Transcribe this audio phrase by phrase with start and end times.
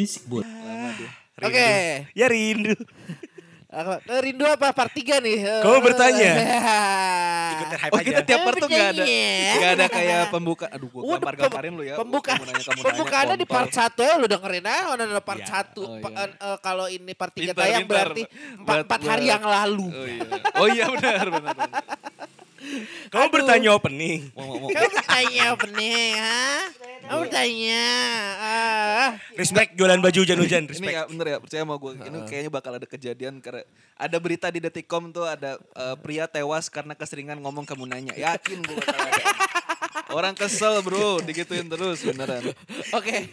[0.00, 0.48] Bisik buat.
[1.38, 1.68] Oke.
[2.10, 2.72] Ya rindu.
[3.70, 4.74] Aku- eh, Rindu apa?
[4.74, 5.46] Part 3 nih.
[5.62, 6.32] Kamu bertanya.
[7.54, 8.06] Ikutin hype Oh aja.
[8.10, 9.04] kita tiap part tuh gak ada.
[9.54, 12.82] Gak ada kayak pembuka Aduh gue pem- gamparin lu ya Pembuka, Kamu nanya, kamu nanya,
[12.82, 15.62] pembukaannya di part 1 ya lu dengerin aja udah ada part Iya.
[15.70, 16.18] 1 Oh, Pa- iya.
[16.18, 19.86] eh, eh, kalau ini part 3 Pintar, tayang berarti 4, Buat- hari buat- yang lalu.
[19.86, 20.22] Oh iya
[20.56, 21.82] Oh iya benar benar benar.
[23.12, 23.32] Kamu Aduh.
[23.32, 24.20] bertanya opening.
[24.36, 26.44] Kamu bertanya apa nih, ha?
[27.08, 27.84] Kamu bertanya.
[28.36, 29.08] Ah.
[29.34, 30.92] Respect jualan baju hujan-hujan, Ini respect.
[30.94, 33.64] ya bener ya percaya sama gue Ini kayaknya bakal ada kejadian karena
[33.96, 38.60] Ada berita di Detikcom tuh ada eh, pria tewas karena keseringan ngomong kamu nanya Yakin
[38.62, 39.24] gue bakal ada
[40.10, 42.50] Orang kesel bro digituin terus beneran
[42.90, 43.30] Oke.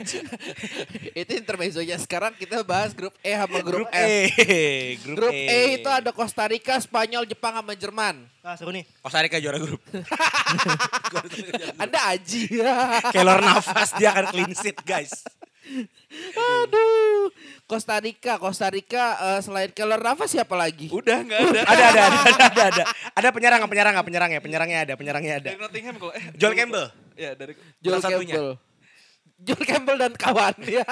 [1.22, 1.98] itu intermezzonya.
[1.98, 4.10] Sekarang kita bahas grup E sama grup, Grup F.
[4.10, 4.96] E.
[5.06, 8.16] Grup, Grup E itu ada Costa Rica, Spanyol, Jepang sama Jerman.
[8.46, 8.86] Ah seru nih.
[9.02, 9.82] Costa Rica juara grup.
[11.84, 12.62] Anda aji.
[13.12, 15.12] Kelor nafas dia akan clean sheet, guys.
[16.38, 17.30] Aduh.
[17.68, 20.88] Costa Rica, Costa Rica eh, selain Keller Navas siapa lagi?
[20.88, 22.84] Udah gak ada Ada ada ada ada ada ada.
[23.12, 24.40] Ada penyerang penyerang nggak penyerang ya?
[24.40, 25.50] Penyerangnya ada, penyerangnya ada.
[25.52, 26.88] Dari Nottingham kalau eh Joel Campbell.
[27.20, 28.36] Ya dari Joel salah satunya.
[28.40, 28.52] Campbell.
[29.38, 30.86] Joel Campbell dan kawan ya.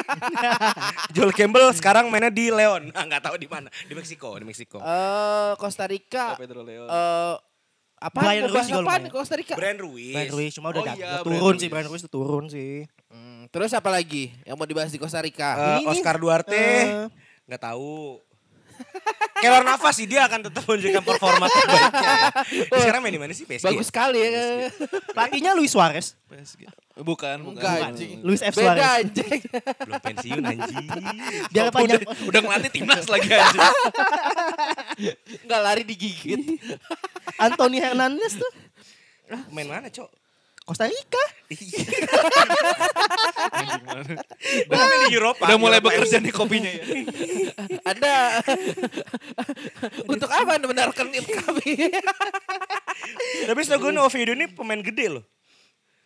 [1.16, 2.92] Joel Campbell sekarang mainnya di Leon.
[2.94, 3.72] Ah, nggak tahu di mana.
[3.88, 4.78] Di Meksiko, di Meksiko.
[4.84, 7.36] Eh Costa Rica Pedro Leon eh
[7.96, 9.00] apa Brian Ruiz juga.
[9.08, 9.56] Costa Rica?
[9.56, 10.14] Brian Ruiz.
[10.14, 11.62] Brian Ruiz cuma udah, Oh iya, turun Ruiz.
[11.64, 12.84] sih Brian Ruiz turun sih.
[13.16, 15.56] Hmm, terus apa lagi yang mau dibahas di Costa Rica?
[15.56, 17.08] Ini nih, Oscar Duarte eh,
[17.48, 18.20] nggak tahu.
[19.40, 22.30] Kelor nafas sih dia akan tetap menunjukkan performa terbaiknya ya.
[22.76, 23.68] Sekarang main di mana sih PSG?
[23.72, 24.68] Bagus sekali ya.
[25.16, 26.20] Pelatihnya Luis Suarez.
[26.28, 28.24] PSG Bukan bukan Enggak anjing.
[28.24, 28.56] Luis F.
[28.56, 29.00] Beda Suarez.
[29.04, 29.40] anjing.
[29.88, 30.88] Belum pensiun anjing.
[31.52, 32.04] Dia panjang.
[32.04, 33.64] udah, udah ngelatih timnas lagi aja
[35.44, 36.40] Enggak lari digigit.
[37.40, 38.52] Anthony Hernandez tuh.
[39.52, 40.25] Main mana, Cok?
[40.66, 41.24] Costa Rica.
[44.66, 45.46] Udah main di Eropa.
[45.46, 46.82] Udah mulai bekerja nih kopinya ya
[47.86, 48.42] Anda
[50.10, 51.94] untuk apa Anda mendengarkan kami?
[53.46, 55.24] Tapi setahu gue nih Oviedo ini pemain gede loh.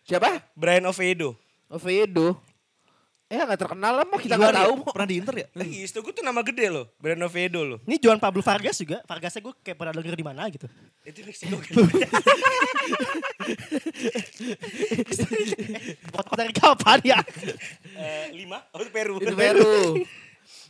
[0.03, 0.44] Siapa?
[0.59, 1.40] Brian Oviedo.
[1.72, 2.36] Oviedo.
[3.30, 4.90] Eh nggak terkenal lah mau kita Juara nggak tahu.
[4.90, 5.48] Pernah di Inter ya?
[5.62, 6.90] Iya, setahu gue tuh nama gede loh.
[6.98, 7.78] Brian Oviedo loh.
[7.86, 9.06] Ini Juan Pablo Vargas juga.
[9.06, 10.66] Vargasnya gue kayak pernah denger di mana gitu.
[11.06, 11.70] Itu Meksiko kan.
[16.10, 17.22] Costa Rica apa ya?
[17.94, 18.66] Eh, lima?
[18.74, 19.22] Oh itu Peru.
[19.22, 20.02] Itu Peru.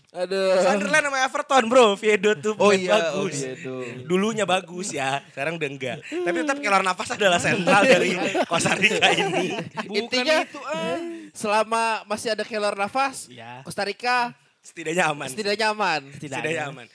[0.09, 0.57] Aduh.
[0.65, 1.93] Sunderland sama Everton bro.
[1.93, 3.45] Oviedo tuh Oh iya, bagus.
[3.45, 3.75] Oviedo.
[4.09, 5.21] Dulunya bagus ya.
[5.29, 5.97] Sekarang udah enggak.
[6.01, 8.17] Tapi tetap kelor nafas adalah sentral dari
[8.49, 9.53] Costa Rica ini.
[10.01, 10.97] Intinya itu ah.
[11.37, 13.61] selama masih ada Keylor Navas, Iya.
[13.61, 15.27] Costa Rica Setidaknya aman.
[15.29, 16.01] setidaknya aman.
[16.17, 16.85] Setidaknya aman.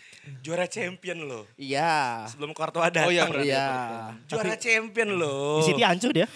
[0.43, 1.45] Juara champion loh.
[1.55, 2.27] Iya.
[2.29, 3.09] Sebelum Courtois datang.
[3.09, 3.31] Oh iya.
[3.31, 3.67] Iya.
[4.27, 5.63] Juara champion loh.
[5.63, 6.27] Di City hancur dia.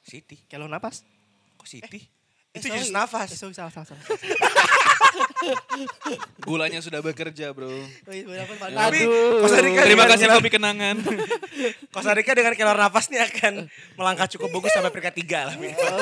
[0.00, 0.36] City.
[0.46, 1.02] Kalau napas.
[1.58, 2.00] Kok City?
[2.50, 2.82] itu sorry.
[2.82, 3.30] jus nafas.
[3.30, 4.02] Eh, sorry, salah, salah, salah.
[6.40, 8.46] Gulanya sudah bekerja bro Oh, iya, bener.
[8.70, 8.98] Tapi.
[9.40, 10.96] Costa Rica Terima kasih kopi kenangan
[11.94, 15.54] Costa Rica dengan kelor nafas nih akan melangkah cukup bagus sampai peringkat tiga lah.
[15.54, 15.98] minimal.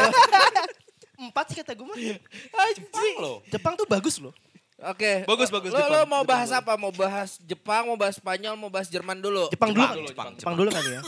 [1.19, 1.99] Empat sih kata gue mah.
[1.99, 3.17] Anjing.
[3.19, 3.43] loh.
[3.49, 4.31] Jepang tuh bagus loh.
[4.79, 5.27] Oke.
[5.27, 6.07] Bagus, bagus, Lo, lo Jepang.
[6.07, 6.73] mau Jepang bahas apa?
[6.79, 9.51] Mau bahas Jepang, mau bahas Spanyol, mau bahas Jerman dulu.
[9.51, 10.39] Jepang, dulu, Jepang dulu, Jepang, Jepang.
[10.39, 11.01] Jepang dulu kali ya.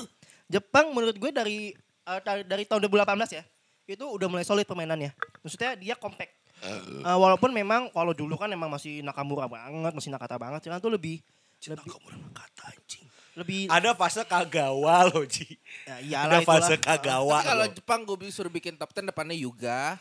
[0.51, 1.59] Jepang menurut gue dari
[2.03, 3.43] ta- dari tahun 2018 ya.
[3.87, 5.15] Itu udah mulai solid permainannya.
[5.41, 6.35] Maksudnya dia compact.
[6.61, 10.61] Eh, walaupun memang kalau dulu kan emang masih Nakamura banget, masih Nakata banget.
[10.65, 11.19] Sekarang tuh lebih
[11.61, 11.93] lebih,
[12.33, 13.10] kata anjing.
[13.39, 15.59] Lebih Ada fase Kagawa loh, Ji.
[15.87, 16.99] ya, iyalah Ada fase itulah.
[16.99, 17.67] Kagawa Tapi kalau.
[17.71, 19.97] Jepang gue suruh bikin top 10 depannya Yuga.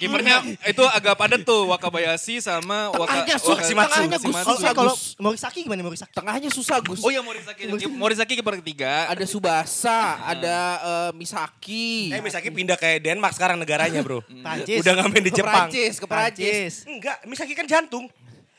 [0.00, 3.92] Kipernya itu agak padat tuh Wakabayashi sama Waka, Tengahnya Shimatsu.
[3.92, 4.62] tengahnya Gus.
[4.72, 5.02] Kalau Gus.
[5.20, 6.12] Morisaki gimana Morisaki?
[6.16, 7.00] Tengahnya susah Gus.
[7.04, 12.10] Oh iya Morisaki Morisaki kiper ketiga Ada Subasa, ada eh, Misaki.
[12.12, 14.24] Eh, Misaki pindah ke Denmark sekarang negaranya, Bro.
[14.24, 14.80] Prancis.
[14.82, 15.68] Udah ngamen di ke Jepang.
[15.68, 16.72] Perancis, ke Perancis.
[16.88, 18.08] Enggak, Misaki kan jantung.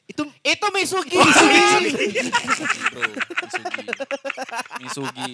[0.09, 1.15] Itu Itu Misugi.
[1.15, 1.61] bro Misugi
[4.79, 5.29] Misugi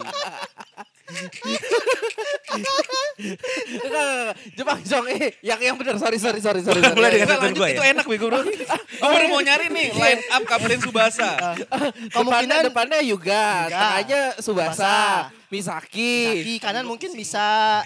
[2.45, 3.05] Enggak, enggak,
[3.85, 4.29] enggak.
[4.53, 6.81] Jepang Jong eh yang yang benar sorry sorry sorry sorry.
[6.81, 7.15] Mulai sorry.
[7.15, 7.91] dengan Enggak, satu lanjut, gua itu ya.
[7.93, 8.57] enak bego bro Gue
[9.07, 14.95] baru mau nyari nih line up Kapten Subasa Depannya kemungkinan depannya Yuga, tengahnya Subasa.
[15.47, 16.15] Misaki.
[16.41, 17.79] kaki kanan mungkin bisa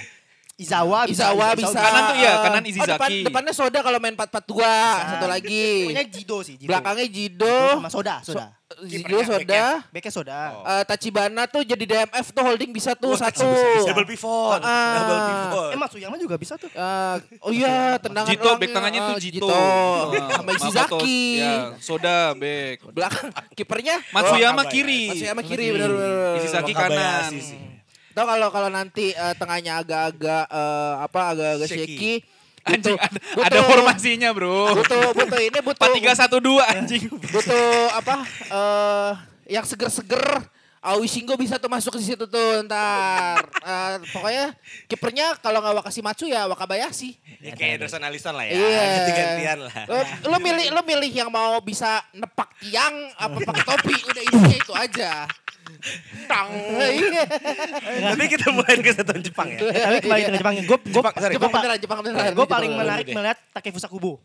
[0.60, 1.32] Izawa bisa.
[1.32, 1.80] Izawa bisa.
[1.80, 3.16] Kanan tuh iya, kanan Oh, depan, Izizaki.
[3.24, 4.60] depannya Soda kalau main 4-4-2.
[5.08, 5.66] Satu lagi.
[5.88, 6.68] Punya Jido sih, Jido.
[6.68, 7.58] Belakangnya Jido.
[7.80, 8.46] sama Soda, Soda.
[8.84, 9.64] Jido Soda.
[9.90, 10.40] Beknya Soda.
[10.68, 13.48] Eh, Tachibana tuh jadi DMF tuh holding bisa tuh Wah, satu.
[13.88, 14.60] Double pivot.
[14.60, 14.94] Ah.
[15.00, 15.70] Double pivot.
[15.72, 16.68] Eh Matsuyama juga bisa tuh.
[16.70, 19.48] Eh, oh iya, tendangan Jito, back tangannya tuh eh, Jito.
[20.12, 21.24] Sama Ishizaki.
[21.40, 22.84] Ya, Soda, back.
[22.92, 25.16] Belakang kipernya Matsuyama kiri.
[25.16, 26.36] Matsuyama kiri benar-benar.
[26.36, 27.32] Wakabayashi kanan.
[28.20, 31.88] Tahu kalau kalau nanti eh, tengahnya agak-agak eh, apa agak-agak Shaky.
[31.88, 32.14] shaky.
[32.60, 34.76] Anjing, butuh- ada, butuh- ada formasinya bro.
[34.76, 37.04] Butuh butuh ini butuh 4312 anjing.
[37.08, 37.64] butuh
[37.96, 38.16] apa
[38.52, 39.12] eh
[39.50, 40.20] yang seger-seger
[40.80, 43.40] Awi Shingo bisa tuh masuk ke situ tuh ntar.
[43.64, 44.52] Eh, pokoknya
[44.86, 47.16] kipernya kalau nggak Wakashimatsu ya Wakabayashi.
[47.40, 48.52] Ya kayak Ederson Alisson lah ya.
[48.52, 48.84] Iya.
[48.84, 49.74] Ganti-gantian lah.
[49.88, 54.58] Lo, lo milih lo milih yang mau bisa nepak tiang apa pakai topi udah intinya
[54.58, 55.12] itu aja.
[56.28, 56.50] Tang.
[56.54, 57.24] Iya.
[58.14, 59.60] Tapi kita mulai ke kesatuan Jepang ya.
[59.60, 60.54] Tapi kembali ke Jepang.
[60.66, 61.04] Gue gue
[61.36, 62.32] Jepang, beneran, Jepang beneran.
[62.36, 63.16] gue paling Jepang menarik deh.
[63.16, 64.20] melihat Takefusa Kubo.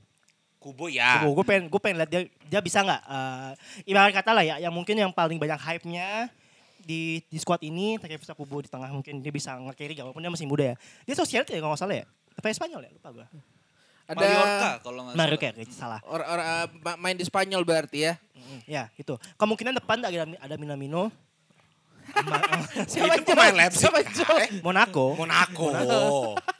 [0.59, 1.21] Kubo ya.
[1.21, 3.51] Kubo, gue pengen gue pengen lihat dia dia bisa nggak eh,
[3.89, 6.33] ibarat kata lah ya yang mungkin yang paling banyak hype-nya
[6.85, 10.49] di di squad ini Takefusa Kubo di tengah mungkin dia bisa nge-carry walaupun dia masih
[10.49, 10.77] muda ya.
[11.07, 12.07] Dia sosial ya kalau nggak salah ya.
[12.35, 12.91] Apa Spanyol ya?
[12.93, 13.27] Lupa gue.
[14.05, 15.39] Ada Mallorca kalau nggak salah.
[15.41, 16.01] kayak salah.
[16.05, 18.15] Orang eh, ma- main di Spanyol berarti ya.
[18.69, 19.17] Ya, itu.
[19.41, 21.09] Kemungkinan depan ada ada Minamino.
[22.85, 23.85] Itu pemain Leipzig.
[23.85, 23.99] Siapa?
[24.41, 25.15] Eh, Monaco.
[25.15, 25.67] Monaco.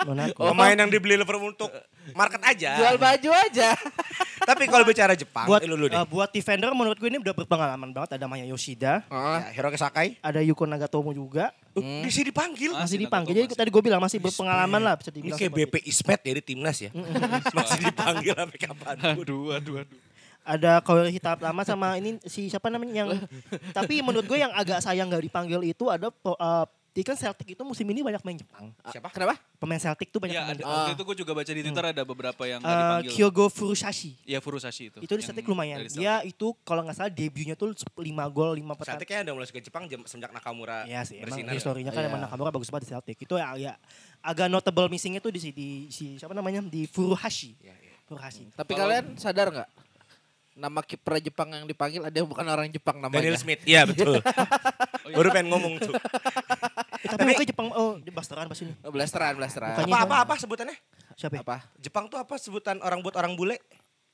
[0.05, 0.43] Monaco.
[0.51, 1.71] Pemain yang dibeli Liverpool untuk
[2.13, 2.77] market aja.
[2.77, 3.73] Jual baju aja.
[4.49, 5.97] Tapi kalau bicara Jepang, buat eh, lu, lu deh.
[5.97, 10.21] eh, buat defender menurut gue ini udah berpengalaman banget ada Maya Yoshida, Ya, Hiroki Sakai.
[10.21, 11.49] ada Yuko Nagatomo juga.
[11.73, 12.71] Uh, Di sini dipanggil.
[12.71, 13.33] Masih Masih dipanggil.
[13.33, 13.57] Jadi masih.
[13.57, 15.39] tadi gue bilang masih berpengalaman lah bisa Ini dibilang.
[15.41, 16.91] kayak BP Ismet di timnas ya.
[17.57, 18.95] Masih dipanggil sampai kapan.
[19.17, 19.99] Aduh, aduh, aduh.
[20.45, 23.09] Ada Kawari Hitap lama sama ini si siapa namanya yang
[23.77, 26.65] tapi menurut gue yang agak sayang gak dipanggil itu ada eh,
[26.95, 28.71] dia kan Celtic itu musim ini banyak main Jepang.
[28.87, 29.11] Siapa?
[29.11, 29.35] Kenapa?
[29.59, 30.79] Pemain Celtic tuh banyak Ya, main ada, Jepang.
[30.79, 33.11] waktu itu gue juga baca di Twitter ada beberapa yang Eh, dipanggil.
[33.11, 34.15] Kyogo Furusashi.
[34.23, 34.99] Ya Furusashi itu.
[35.03, 35.83] Itu di Celtic lumayan.
[35.83, 37.99] dari Dia itu kalau nggak salah debutnya tuh 5
[38.31, 38.87] gol, 5 pertandingan.
[38.95, 41.51] Celtic kayaknya udah mulai suka Jepang semenjak Nakamura Iya sih, emang bersinar.
[41.53, 42.11] historinya kan Iya.
[42.15, 43.17] emang Nakamura bagus banget di Celtic.
[43.19, 43.73] Itu ya, ya
[44.23, 47.59] agak notable missingnya tuh di si, di si siapa namanya di Furuhashi.
[47.59, 47.95] Iya, iya.
[48.07, 48.55] Furuhashi.
[48.55, 49.69] Tapi kalian sadar nggak?
[50.55, 53.27] Nama kiper Jepang yang dipanggil ada yang bukan orang Jepang namanya.
[53.27, 53.61] Daniel Smith.
[53.67, 54.23] Iya betul.
[55.19, 55.95] Baru pengen ngomong tuh.
[57.05, 58.71] Eh, tapi oke Jepang oh di blasteran pas ini.
[58.81, 59.75] Oh, blasteran, blasteran.
[59.77, 60.77] Bukannya- Apa apa apa sebutannya?
[61.15, 61.35] Siapa?
[61.35, 61.43] ya?
[61.43, 61.57] Apa?
[61.77, 63.59] Jepang tuh apa sebutan orang buat orang bule?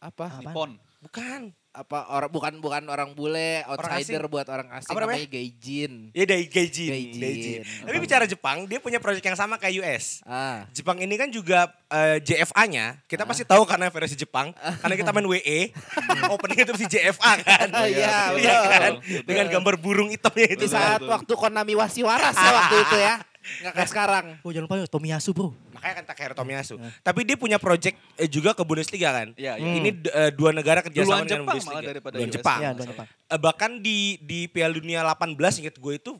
[0.01, 0.41] Apa?
[0.41, 0.81] Nippon.
[1.01, 1.53] Bukan.
[1.71, 5.23] Apa orang bukan bukan orang bule, outsider buat orang asing Apa namanya?
[5.23, 5.93] namanya Gaijin.
[6.11, 6.91] Ya dari Gaijin.
[6.91, 7.21] Gaijin.
[7.23, 7.61] Gaijin.
[7.87, 10.19] Tapi bicara Jepang, dia punya proyek yang sama kayak US.
[10.27, 10.67] Ah.
[10.75, 14.51] Jepang ini kan juga eh, JFA-nya, kita pasti tahu karena versi Jepang,
[14.83, 15.71] karena kita main WE,
[16.35, 17.69] opening itu si JFA kan.
[17.71, 18.67] Oh, iya, Iya betul.
[18.67, 18.93] kan?
[19.31, 20.67] Dengan gambar burung hitamnya itu.
[20.67, 23.15] Di saat waktu Konami wasi waras ya waktu itu ya.
[23.41, 24.25] Nggak kayak sekarang.
[24.45, 25.49] Oh jangan lupa Tomiyasu bro.
[25.73, 26.75] Makanya kan Takehiro Tomiyasu.
[27.01, 29.33] Tapi dia punya project eh, juga ke Bundesliga kan.
[29.33, 29.73] Iya, iya.
[29.81, 31.73] Ini d- eh, dua negara kerjasama Duluan dengan Jepang Bundesliga.
[31.73, 32.37] malah daripada Duluan US.
[32.37, 32.59] Jepang.
[32.61, 33.07] Iya, duluan Jepang.
[33.09, 36.13] Eh, bahkan di di Piala Dunia 18 inget gue itu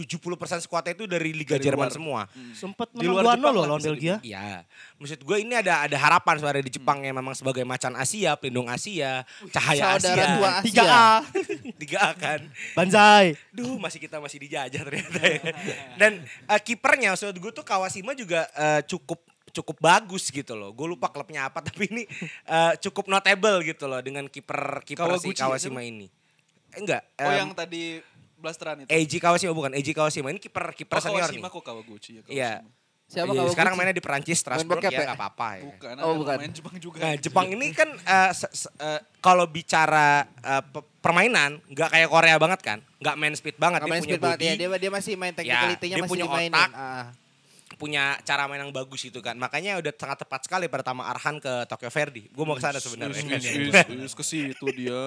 [0.00, 1.92] 70% skuadnya itu dari Liga Dari Jerman luar.
[1.92, 2.20] semua.
[2.56, 4.16] Sempet Di menang luar 2-0 Jepang loh lawan Belgia.
[4.20, 4.64] Iya,
[4.96, 8.66] maksud gue ini ada ada harapan sebenarnya di Jepang yang memang sebagai macan Asia, pelindung
[8.66, 10.34] Asia, cahaya Saudara Asia.
[10.36, 10.82] tua Asia.
[10.82, 11.08] 3A.
[11.76, 12.40] 3A kan.
[12.72, 13.36] Banzai.
[13.52, 15.20] Duh, masih kita masih dijajah ternyata.
[15.28, 15.52] ya.
[15.96, 19.20] Dan eh, kipernya maksud gue tuh Kawashima juga eh, cukup
[19.50, 20.70] cukup bagus gitu loh.
[20.70, 22.02] Gue lupa klubnya apa tapi ini
[22.46, 26.06] eh, cukup notable gitu loh dengan kiper kiper si Kawashima ini.
[26.70, 27.02] Eh, enggak.
[27.18, 27.98] Oh em, yang tadi
[28.40, 28.88] blasteran itu.
[28.88, 31.52] Eiji Kawashima bukan Eiji Kawashima ini kiper kiper Oh, senior Kawashima nih.
[31.52, 32.22] kok Kawaguchi ya.
[32.26, 32.52] Iya.
[33.04, 35.02] Siapa Iya, sekarang mainnya di Perancis Strasbourg ya ya?
[35.02, 35.62] nggak apa-apa ya.
[35.66, 36.36] Bukan, Oh, bukan.
[36.38, 36.98] pemain Jepang juga.
[37.00, 42.36] Nah, Jepang ini kan eh, se- eh, kalau bicara eh, pe- permainan nggak kayak Korea
[42.38, 44.54] banget kan, nggak main speed banget, Nggak dia main punya speed banget body, ya.
[44.54, 46.54] Dia, dia masih main technicality-nya dia masih punya dimainin.
[46.54, 46.70] otak.
[47.80, 49.32] Punya cara main yang bagus itu kan.
[49.40, 52.28] Makanya udah sangat tepat sekali pada Tama Arhan ke Tokyo Verde.
[52.28, 53.40] Gue mau ke sana sebenarnya.
[53.40, 55.00] Is, is, is, ke situ dia.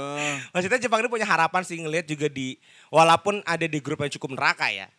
[0.50, 2.58] Maksudnya Jepang ini punya harapan sih ngelihat juga di
[2.90, 4.90] walaupun ada di grup yang cukup neraka ya.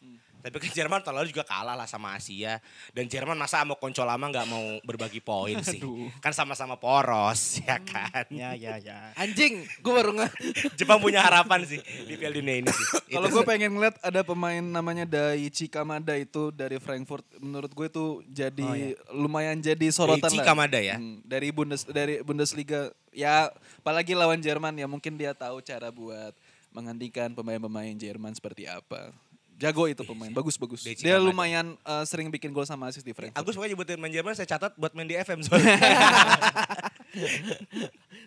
[0.45, 2.61] Tapi kan Jerman tahun lalu juga kalah lah sama Asia.
[2.93, 5.81] Dan Jerman masa mau konco lama nggak mau berbagi poin sih.
[6.21, 8.29] Kan sama-sama poros ya kan.
[8.29, 9.17] Ya ya ya.
[9.17, 10.29] Anjing, gue baru nge...
[10.85, 12.87] Jepang punya harapan sih di Piala Dunia ini sih.
[13.17, 17.25] Kalau gue pengen ngeliat ada pemain namanya Daichi Kamada itu dari Frankfurt.
[17.41, 20.53] Menurut gue itu jadi lumayan jadi sorotan Daichi lah.
[20.53, 21.01] Kamada ya?
[21.01, 22.93] Hmm, dari Bundes dari Bundesliga.
[23.17, 23.49] Ya
[23.81, 26.37] apalagi lawan Jerman ya mungkin dia tahu cara buat
[26.75, 29.15] menghentikan pemain-pemain Jerman seperti apa.
[29.55, 30.83] Jago itu pemain, bagus-bagus.
[30.83, 33.39] Daichi Dia lumayan eh, sering bikin gol sama assist di Frankfurt.
[33.39, 35.79] Agus pokoknya nyebutin main Jerman saya catat buat main di FM soalnya.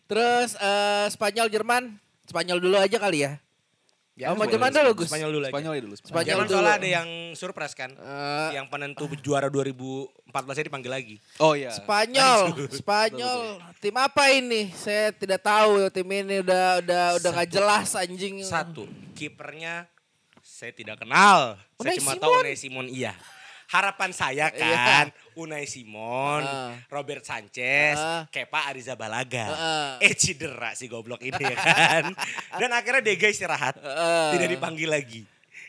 [0.09, 1.83] Terus eh, Spanyol Jerman,
[2.27, 3.39] Spanyol dulu aja kali ya.
[4.17, 4.57] Ya, Sama boleh.
[4.57, 5.13] Jerman dulu, Gus.
[5.13, 5.53] Spanyol dulu aja.
[5.53, 5.93] Spanyol dulu.
[5.93, 6.57] Spanyol Jerman dulu.
[6.57, 7.93] soalnya ada yang surprise kan.
[7.93, 11.15] Eh, yang penentu juara 2014 nya dipanggil lagi.
[11.37, 11.69] Oh iya.
[11.69, 12.49] Spanyol,
[12.81, 13.61] Spanyol.
[13.77, 14.73] Tim apa ini?
[14.73, 15.85] Saya tidak tahu.
[15.93, 18.41] Tim ini udah udah udah nggak jelas anjing.
[18.41, 19.85] Satu, kipernya
[20.57, 21.53] saya tidak kenal.
[21.53, 22.23] Saya Unai cuma Simon.
[22.23, 23.13] tahu Unai Simon iya.
[23.67, 26.71] Harapan saya kan Unai Simon, Ah.
[26.87, 28.23] Robert Sanchez, Ah.
[28.27, 29.45] Kepa Arrizabalaga.
[29.45, 29.93] Ah.
[29.99, 32.03] Eh cedera si goblok ini ya kan.
[32.59, 33.77] Dan akhirnya Dega istirahat.
[33.77, 34.33] Ah.
[34.33, 35.21] Tidak dipanggil lagi.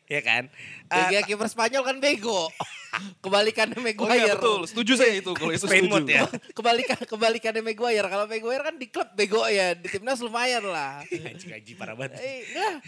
[0.09, 0.49] Ya kan?
[0.89, 2.49] Eh, kiper Spanyol kan bego.
[3.21, 4.41] Kebalikannya Oh iya Maguire.
[4.41, 4.61] betul.
[4.65, 5.93] Setuju saya itu kalau itu Spain setuju.
[5.93, 6.25] mode ya.
[6.57, 8.09] Kebalikan kebalikannya Maguire.
[8.09, 11.05] Kalau Maguire kan di klub bego ya, di timnas lumayan lah.
[11.05, 12.17] Anjing gaji parah banget.
[12.17, 12.81] Eh, nah,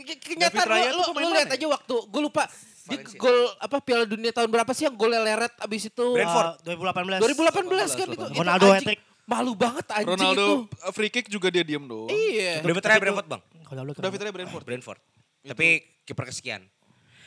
[0.00, 2.44] kenyataan David lu, lu, lu lihat mana aja waktu gue lupa
[2.82, 6.66] di gol apa Piala Dunia tahun berapa sih yang golnya leret abis itu Brentford.
[6.66, 7.22] Uh, 2018.
[7.22, 9.00] 2018 kan itu, itu Ronaldo hat-trick.
[9.22, 12.10] malu banget anjing itu Ronaldo uh, free kick juga dia diem doang.
[12.10, 13.42] iya David Raya Brentford bang.
[13.72, 14.64] David Raya Brentford.
[14.66, 15.00] Brentford.
[15.46, 15.68] Tapi
[16.02, 16.62] kiper kesekian.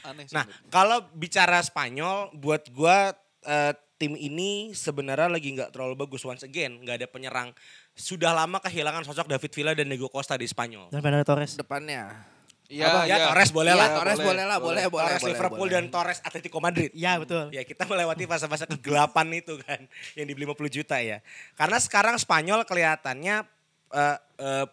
[0.05, 0.35] Aneh sih.
[0.37, 6.45] Nah, kalau bicara Spanyol, buat gua eh, tim ini sebenarnya lagi nggak terlalu bagus once
[6.45, 7.49] again, nggak ada penyerang.
[7.95, 10.91] Sudah lama kehilangan sosok David Villa dan Diego Costa di Spanyol.
[10.93, 11.57] Dan Fernando Torres.
[11.57, 12.34] depannya
[12.65, 13.89] Iya, ya, Torres boleh Iya, lah.
[13.93, 15.75] Torres boleh lah boleh boleh Torres boleh, Liverpool boleh.
[15.77, 16.89] dan Torres Atletico Madrid.
[16.97, 17.53] Iya betul.
[17.53, 19.85] Ya kita melewati fase-fase kegelapan itu kan
[20.17, 21.21] yang dibeli 50 juta ya.
[21.53, 23.45] Karena sekarang Spanyol kelihatannya
[23.93, 24.65] eh, eh,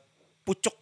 [0.42, 0.72] pucuk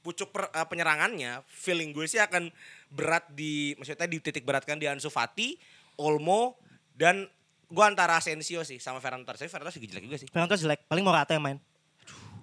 [0.00, 2.52] pucuk per- eh, penyerangannya feeling gue sih akan
[2.92, 5.58] berat di maksudnya di titik beratkan di Ansu Fati,
[5.98, 6.54] Olmo
[6.94, 7.26] dan
[7.66, 9.42] gue antara Asensio sih sama Ferran Torres.
[9.42, 10.28] Tapi Ferran Torres juga jelek juga sih.
[10.30, 10.80] Fernando Torres jelek.
[10.86, 11.58] Paling Morata yang main.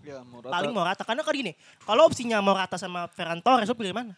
[0.01, 0.53] Ya, Morata.
[0.53, 1.01] Paling Morata.
[1.05, 1.53] Karena kan gini.
[1.85, 4.13] Kalau opsinya Morata sama Ferran Torres, lu pilih mana?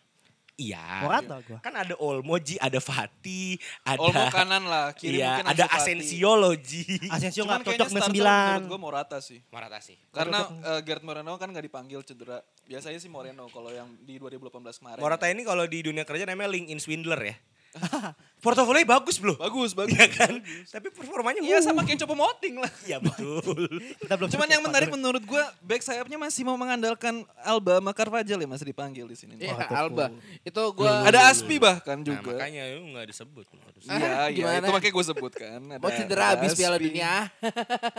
[0.53, 1.01] Iya.
[1.01, 1.57] Morata gua.
[1.65, 5.65] Kan ada Olmo, Ji, ada Fati, ada Olmo kanan lah, kiri iya, mungkin ada.
[5.73, 6.85] Asensio loh, Ji.
[7.15, 8.53] Asensio Cuman nggak kayaknya cocok main starter sembilan.
[8.53, 9.39] menurut gue Morata sih.
[9.49, 9.97] Morata sih.
[10.13, 12.37] Karena uh, Gerd Moreno kan gak dipanggil cedera.
[12.69, 15.01] Biasanya sih Moreno kalau yang di 2018 kemarin.
[15.01, 17.35] Morata ini kalau di dunia kerja namanya LinkedIn swindler ya.
[18.43, 19.39] Portofolio bagus belum?
[19.39, 19.95] Bagus, bagus.
[19.95, 20.33] Iya kan?
[20.67, 22.67] Tapi performanya Iya sama kayak Copo Moting lah.
[22.83, 23.71] Iya betul.
[24.03, 27.91] Kita belum Cuman yang ya, menarik menurut gue back sayapnya masih mau mengandalkan Alba sama
[27.91, 29.39] Carvajal ya masih dipanggil di sini.
[29.39, 30.11] Iya, Oh, Alba.
[30.41, 32.35] Itu gua Ada Aspi bahkan Nah, juga.
[32.35, 33.45] makanya itu nggak disebut.
[33.47, 33.95] nggak disebut.
[33.95, 34.57] Iya, iya Gimana?
[34.59, 35.59] itu makanya gue sebut kan.
[35.63, 36.85] Ada, mau cedera habis Piala Aspi.
[36.85, 37.13] Dunia.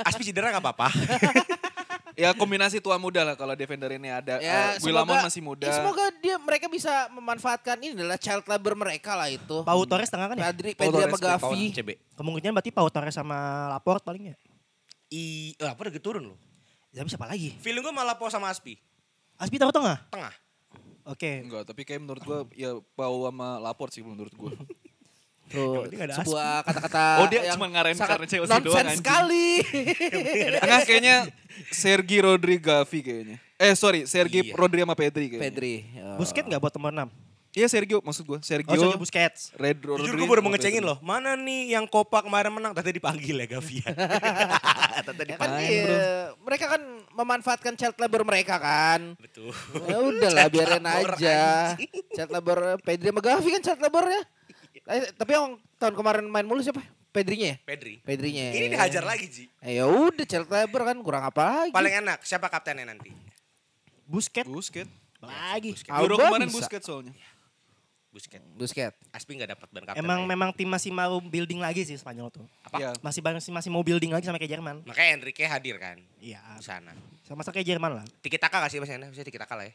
[0.04, 0.88] Aspi cedera nggak apa-apa.
[2.14, 4.38] Ya kombinasi tua muda lah kalau defender ini ada.
[4.38, 5.66] Ya, uh, Willamon masih muda.
[5.66, 9.66] ya, semoga dia mereka bisa memanfaatkan ini adalah child labor mereka lah itu.
[9.66, 10.54] Pau Torres tengah kan ya?
[10.54, 11.62] Pedri, Pau Pedri sama Gavi.
[12.14, 14.37] Kemungkinan berarti Pau Torres sama Laporte paling ya.
[15.11, 16.38] I, eh, apa udah turun loh.
[16.94, 17.59] Tapi siapa lagi?
[17.59, 18.78] Feeling gue malah Po sama Aspi.
[19.35, 19.99] Aspi taruh tengah?
[20.14, 20.35] Tengah.
[21.11, 21.42] Oke.
[21.42, 24.54] Enggak, tapi kayak menurut gue ya Pau sama Laport sih menurut gue.
[25.44, 29.48] Tuh, sebuah kata-kata Oh, dia yang cuma sangat karena Chelsea doang, nonsense sekali.
[30.64, 31.16] Tengah kayaknya
[31.70, 33.36] Sergi Rodri Gavi kayaknya.
[33.54, 34.56] Eh sorry, Sergi Iya.
[34.56, 35.44] Rodri sama Pedri kayaknya.
[35.46, 35.74] Pedri.
[35.94, 36.18] ya.
[36.18, 37.34] Busquets nggak buat nomor 6?
[37.54, 38.38] Iya Sergio maksud gue.
[38.42, 39.54] Sergio, Oh, Sergio Busquets.
[39.54, 40.10] Red Rodri.
[40.10, 40.90] Jujur gue baru mau sama ngecengin Pedri.
[40.90, 40.98] loh.
[41.06, 42.74] Mana nih yang Copa kemarin menang?
[42.74, 43.86] Tadi dipanggil ya Gavia.
[45.06, 45.50] Tadi Ya kan
[46.42, 46.82] mereka kan
[47.14, 49.14] memanfaatkan child labor mereka kan.
[49.14, 49.54] Betul.
[49.86, 51.38] Ya udahlah biarin labor, aja.
[52.10, 54.22] Child labor Pedri sama Gavi kan child labornya.
[54.84, 56.84] Eh, tapi yang tahun kemarin main mulu siapa?
[57.14, 57.56] Pedrinya ya?
[57.62, 58.02] Pedri.
[58.02, 58.50] Pedrinya.
[58.50, 59.44] Ini dihajar lagi Ji.
[59.62, 61.72] Eh, ya udah labor kan kurang apa lagi.
[61.72, 63.14] Paling enak siapa kaptennya nanti?
[64.04, 64.90] Busquets Busquets.
[65.22, 65.72] lagi.
[65.88, 66.66] Euro kemarin bisa.
[66.66, 67.14] Busquets soalnya.
[68.12, 68.44] Busquets.
[68.58, 68.98] Busquets.
[69.14, 70.02] Aspi nggak dapat ban kapten.
[70.04, 70.28] Emang ya.
[70.28, 72.44] memang tim masih mau building lagi sih Spanyol tuh.
[72.66, 72.76] Apa?
[72.82, 72.90] Iya.
[73.00, 74.82] Masih masih masih mau building lagi sama kayak Jerman.
[74.84, 76.42] Makanya Enrique hadir kan Iya.
[76.58, 76.92] di sana.
[77.24, 78.04] Sama sama kayak Jerman lah.
[78.20, 79.08] Tiki taka gak sih Mas Yana?
[79.08, 79.74] Bisa tiki taka lah ya.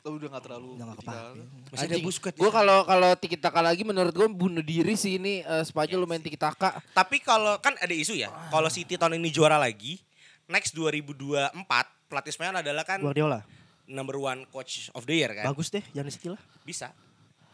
[0.00, 0.68] Lo udah gak terlalu.
[0.74, 1.40] Udah nggak kepake.
[1.68, 2.36] Masih Ada di Busquets.
[2.36, 6.20] Gue kalau kalau tiki taka lagi menurut gue bunuh diri sih ini eh, Spanyol lumayan
[6.20, 6.80] tiki taka.
[6.90, 10.00] Tapi kalau kan ada isu ya, kalau City tahun ini juara lagi,
[10.46, 11.52] next 2024
[12.08, 13.44] pelatih Spanyol adalah kan Guardiola.
[13.84, 15.44] number one coach of the year kan.
[15.46, 16.40] Bagus deh, jangan City lah.
[16.62, 16.96] Bisa.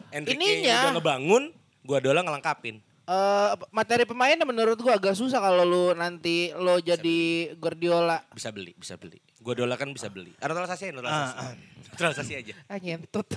[0.09, 1.43] Enrique Ininya- udah ngebangun,
[1.83, 2.79] Guardiola ngelengkapin.
[3.07, 8.23] Eh, materi pemainnya menurut gue agak susah kalau lu nanti lo jadi Guardiola.
[8.31, 9.19] Bisa beli, bisa beli.
[9.47, 10.35] Guardiola kan bisa beli.
[10.37, 11.47] Ah, Naturalisasi, naturalisasi.
[11.95, 12.55] Naturalisasi aja.
[12.67, 13.31] Ah nyentut.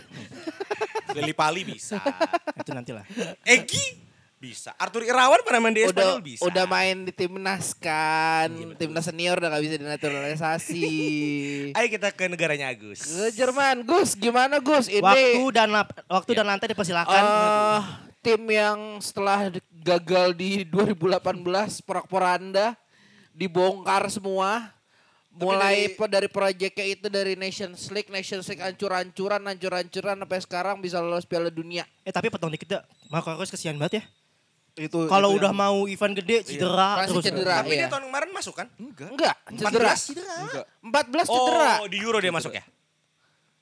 [1.14, 2.02] Lili Pali bisa.
[2.60, 3.06] Itu nanti lah.
[3.46, 4.72] Egi bisa.
[4.74, 6.42] Arthur Irawan pernah main di udah Espanyol bisa.
[6.42, 8.50] udah main di timnas kan.
[8.50, 10.84] Iya, timnas senior udah gak bisa dinaturalisasi.
[11.78, 13.04] Ayo kita ke negaranya Agus.
[13.04, 14.88] Ke Jerman, Gus, gimana Gus?
[14.88, 15.70] Ini Waktu dan
[16.08, 16.38] waktu Ya.
[16.40, 17.22] dan lantai dipersilakan.
[17.22, 17.82] eh,
[18.20, 21.22] tim yang setelah gagal di 2018
[21.80, 22.74] porak-poranda
[23.30, 24.72] dibongkar semua.
[25.32, 30.98] Mulai dari- dari proyeknya itu dari Nations League, Nations League hancur-hancuran, hancur-hancuran sampai sekarang bisa
[30.98, 31.86] lolos Piala Dunia.
[32.02, 32.84] eh tapi potong dikit dah.
[33.08, 34.04] Marco Reus kesian banget ya.
[34.80, 37.24] Itu Kalau udah yang- mau event gede cedera Pasti terus.
[37.26, 37.56] cedera.
[37.58, 37.80] Tapi iya.
[37.80, 38.68] dia tahun kemarin masuk kan?
[38.76, 39.08] Enggak.
[39.08, 39.92] Enggak, cedera.
[39.92, 40.02] 14?
[40.40, 40.66] Enggak.
[40.82, 41.70] 14 cedera.
[41.78, 42.64] Oh, di Euro dia masuk ya?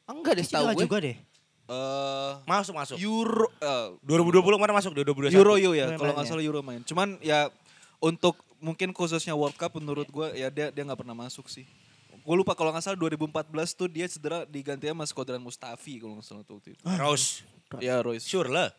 [0.05, 0.83] Enggak deh Cedera gue.
[0.83, 1.15] juga deh.
[1.67, 2.95] Eh Masuk masuk.
[2.97, 5.35] Euro eh, 2020 kemarin masuk 2021.
[5.35, 6.79] Euro yo ya, Main- kalau nggak salah Euro main.
[6.81, 7.51] Cuman ya
[7.97, 11.65] untuk mungkin khususnya World Cup menurut gue ya dia dia nggak pernah masuk sih.
[12.21, 13.31] Gue lupa kalau nggak salah 2014
[13.71, 16.81] tuh dia cedera digantinya sama Skodran Mustafi kalau nggak salah tuh waktu itu.
[16.99, 17.47] Rose.
[17.79, 18.27] Ya Royce.
[18.27, 18.69] Sure lah.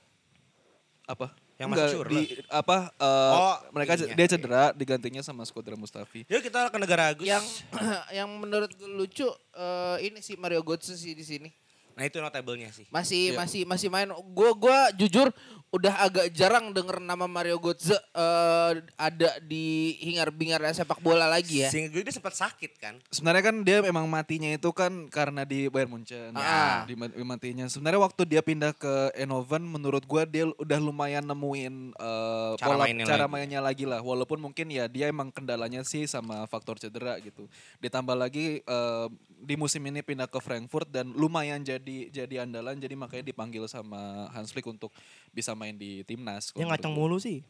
[1.04, 1.32] Apa?
[1.58, 4.14] Yang Enggak, masuk sure di apa eh, Oh, mereka ininya.
[4.14, 6.22] dia cedera digantinya sama Skodran Mustafi.
[6.28, 7.26] Yuk kita ke negara Agus.
[7.26, 7.44] Yang
[8.22, 11.50] yang menurut gue lucu eh, ini sih Mario Götze sih di sini.
[11.98, 12.86] Nah itu notable-nya sih.
[12.94, 13.42] Masih Iya.
[13.42, 14.06] masih masih main.
[14.30, 15.34] Gue gua jujur
[15.68, 21.68] udah agak jarang denger nama Mario Götze eh, ada di hingar-bingar sepak bola lagi ya.
[21.68, 22.96] Sehingga dia sempat sakit kan.
[23.12, 26.32] Sebenarnya kan dia emang matinya itu kan karena di Bayern Munchen.
[26.32, 26.88] Ah.
[26.88, 27.68] Di ma- matinya.
[27.68, 32.84] Sebenarnya waktu dia pindah ke Eindhoven menurut gua dia udah lumayan nemuin eh, Cara pola
[32.88, 33.32] mainnya cara lagi.
[33.36, 34.00] mainnya lagi lah.
[34.00, 37.44] Walaupun mungkin ya dia emang kendalanya sih sama faktor cedera gitu.
[37.84, 39.06] Ditambah lagi eh,
[39.38, 44.26] di musim ini pindah ke Frankfurt dan lumayan jadi jadi andalan jadi makanya dipanggil sama
[44.34, 44.90] Hans Flick untuk
[45.30, 46.54] bisa main di timnas.
[46.54, 47.42] Yang ngacang mulu sih.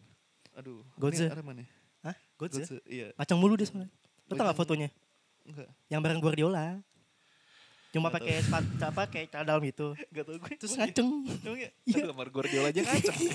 [0.56, 0.80] Aduh.
[0.96, 1.28] Götze.
[1.28, 1.62] ini ada mana?
[2.02, 2.16] Hah?
[2.40, 2.64] Götze?
[2.64, 3.12] Götze, Iya.
[3.14, 3.92] Ngacang mulu dia soalnya.
[4.26, 4.88] Lo tau gak fotonya?
[5.44, 5.68] Enggak.
[5.92, 6.80] Yang bareng Guardiola.
[7.88, 9.96] Cuma pakai sepatu apa kayak celana dalam gitu.
[10.12, 10.52] Enggak tahu gue.
[10.60, 11.08] Terus ngaceng.
[11.44, 11.70] Emang ya?
[11.84, 12.02] Iya.
[12.10, 13.16] Kamar Guardiola aja ngaceng.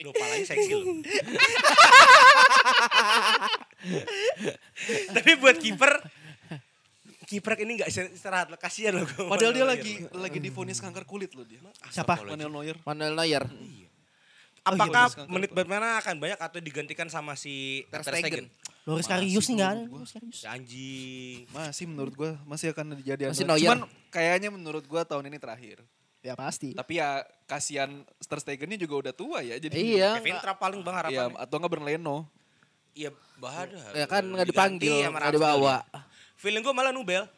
[0.00, 0.96] Duh, palanya seksi loh.
[5.16, 5.92] Tapi buat kiper
[7.40, 9.24] kiper ini gak istirahat loh, kasihan loh gue.
[9.24, 11.56] Padahal dia lagi lagi divonis kanker kulit loh dia.
[11.88, 12.20] Siapa?
[12.20, 12.76] Manuel Neuer.
[12.84, 13.44] Manuel Neuer.
[14.60, 15.32] Apakah iya, bener.
[15.32, 18.44] menit bermainnya akan banyak atau digantikan sama si Ter Stegen.
[18.84, 19.84] Loris Karius nih gak ada.
[20.28, 21.48] Si anjing.
[21.48, 23.48] Masih menurut gua masih akan jadi Masih.
[23.48, 23.64] Neuer.
[23.64, 25.80] Cuman kayaknya menurut gua tahun ini terakhir.
[26.20, 26.76] Ya pasti.
[26.76, 29.72] Tapi ya kasihan Ter Stegennya juga udah tua ya jadi.
[29.72, 30.10] Iya.
[30.20, 31.40] Kevin Trapp paling bang Iya, harapannya.
[31.40, 32.16] atau enggak Berleno.
[32.92, 33.80] Iya, bahada.
[33.96, 35.80] Ya kan nggak dipanggil, nggak dibawa.
[35.88, 36.00] ya.
[36.40, 37.28] Feeling gue malah Nubel.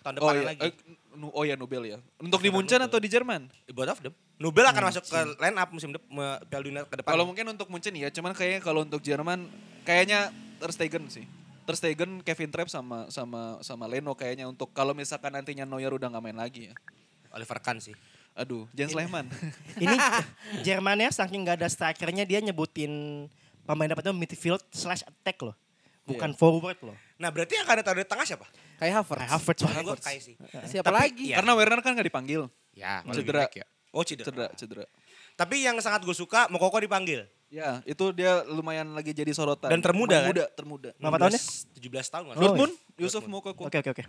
[0.00, 0.60] Tahun Oh depan iya, lagi.
[0.62, 0.72] eh,
[1.10, 1.98] Nu- oh ya Nobel ya.
[2.16, 3.48] Untuk di Munchen atau di Jerman?
[3.68, 4.14] Both of them.
[4.36, 6.08] Nubel akan masuk ke line up musim depan
[6.46, 7.12] Piala Dunia ke depan.
[7.12, 9.44] Kalau mungkin untuk Munchen ya, cuman kayaknya kalau untuk Jerman
[9.82, 11.24] kayaknya Ter Stegen sih.
[11.64, 16.08] Ter Stegen, Kevin Trapp sama sama sama Leno kayaknya untuk kalau misalkan nantinya Neuer udah
[16.08, 16.74] nggak main lagi ya.
[17.30, 17.92] Oliver Kahn sih.
[18.32, 19.28] Aduh, Jens Lehmann.
[19.82, 19.96] Ini
[20.62, 23.26] Jermannya saking gak ada strikernya dia nyebutin
[23.62, 25.52] pemain dapatnya midfield slash attack loh.
[26.16, 26.96] Bukan forward loh.
[27.20, 28.46] Nah berarti yang akan taruh di tengah siapa?
[28.80, 29.20] Kayak Havertz.
[29.20, 29.60] Kayak Havertz.
[29.62, 30.34] Karena gue kayak sih.
[30.66, 31.24] Siapa lagi?
[31.30, 31.36] Iya.
[31.42, 32.40] Karena Werner kan nggak dipanggil.
[32.74, 33.46] Ya, Cedera.
[33.50, 33.66] ya.
[33.90, 34.26] Oh cedera.
[34.30, 34.84] Cedera, cedera.
[35.34, 37.26] Tapi yang sangat gue suka, Mokoko dipanggil.
[37.50, 39.74] Ya, itu dia lumayan lagi jadi sorotan.
[39.74, 40.30] Dan termuda, Pemain kan?
[40.30, 40.90] Muda, termuda.
[41.02, 41.42] Berapa tahunnya?
[41.82, 42.24] 17 tahun.
[42.30, 42.34] Oh.
[42.38, 43.00] Dortmund, iya.
[43.02, 43.66] Yusuf Moukoko.
[43.66, 44.04] Oke oke oke.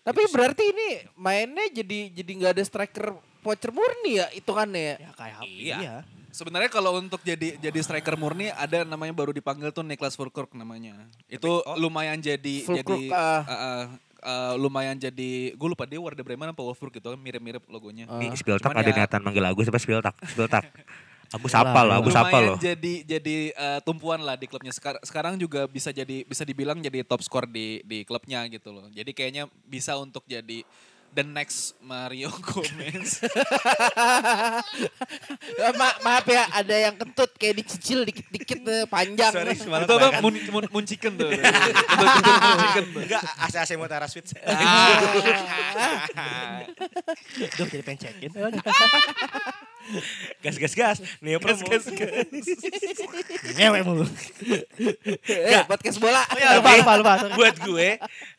[0.00, 0.88] Tapi berarti ini
[1.18, 4.96] mainnya jadi jadi nggak ada striker poacher murni ya hitungannya ya.
[4.96, 5.60] Ya kayak Havertz.
[5.60, 5.76] Iya.
[5.82, 5.94] Iya.
[6.30, 10.94] Sebenarnya kalau untuk jadi jadi striker murni ada namanya baru dipanggil tuh Niklas Fulkrug namanya.
[11.26, 11.76] Itu oh.
[11.76, 13.84] lumayan jadi Fulkrug, jadi uh, uh,
[14.24, 18.06] uh, lumayan jadi gue lupa dia Werder Bremen apa Wolfsburg gitu kan mirip-mirip logonya.
[18.08, 18.20] Ah.
[18.20, 20.14] Di Spiltak Cuman ada ya- niatan manggil Agus apa Spiltak?
[20.24, 20.64] Spiltak.
[21.30, 22.58] Agus Yalah, apa loh, Agus apa lumayan loh.
[22.58, 27.06] jadi jadi uh, tumpuan lah di klubnya sekarang sekarang juga bisa jadi bisa dibilang jadi
[27.06, 30.66] top skor di di klubnya gitu loh jadi kayaknya bisa untuk jadi
[31.10, 33.18] the next Mario Gomez
[35.80, 39.32] Ma maaf ya ada yang kentut kayak dicicil dikit-dikit eh, panjang.
[39.32, 44.30] Sorry, semalam itu apa mun, mun, mun chicken tuh tuh Enggak, AC-AC Mutara Suite.
[47.56, 48.30] Duh jadi pengen cekin.
[50.40, 50.96] Gas, gas, gas.
[51.20, 51.60] Nih promo.
[51.62, 52.26] Gas, gas,
[53.56, 54.04] Ngewe mulu.
[55.26, 56.24] eh, podcast bola.
[56.56, 57.12] Lupa lupa lupa.
[57.18, 57.34] sorry.
[57.34, 57.88] Buat gue,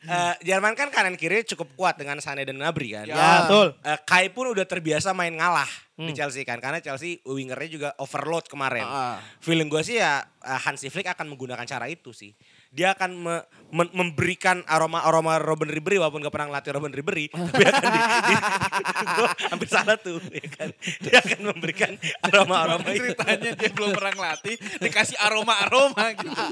[0.04, 3.06] eh, Jerman kan kanan kiri cukup kuat dengan Sané dan Gnabry kan.
[3.06, 3.74] Ya betul.
[3.80, 6.16] Eh, Kai pun udah terbiasa main ngalah di Hmm.
[6.16, 8.82] Chelsea kan karena Chelsea wingernya juga overload kemarin.
[8.82, 9.20] Ah.
[9.38, 12.32] Feeling gue sih ya eh, Hansi Flick akan menggunakan cara itu sih.
[12.72, 17.64] Dia akan me- men- memberikan aroma-aroma Robin Ribery walaupun gak pernah ngelatih Robin Ribery, tapi
[17.64, 18.00] akan di,
[18.32, 20.72] di- gua hampir salah tuh, ya kan.
[21.04, 21.92] Dia akan memberikan
[22.24, 23.12] aroma-aroma itu.
[23.12, 26.44] ceritanya dia belum pernah ngelatih dikasih aroma aroma gitu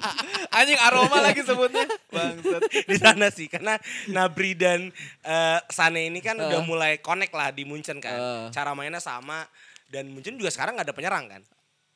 [0.51, 6.37] anjing aroma lagi sebutnya bangsat di sana sih karena Nabri dan eh, Sane ini kan
[6.37, 8.13] udah mulai connect lah di Munchen kan.
[8.13, 8.47] Eh.
[8.53, 9.49] Cara mainnya sama
[9.89, 11.43] dan Munchen juga sekarang nggak ada penyerang kan.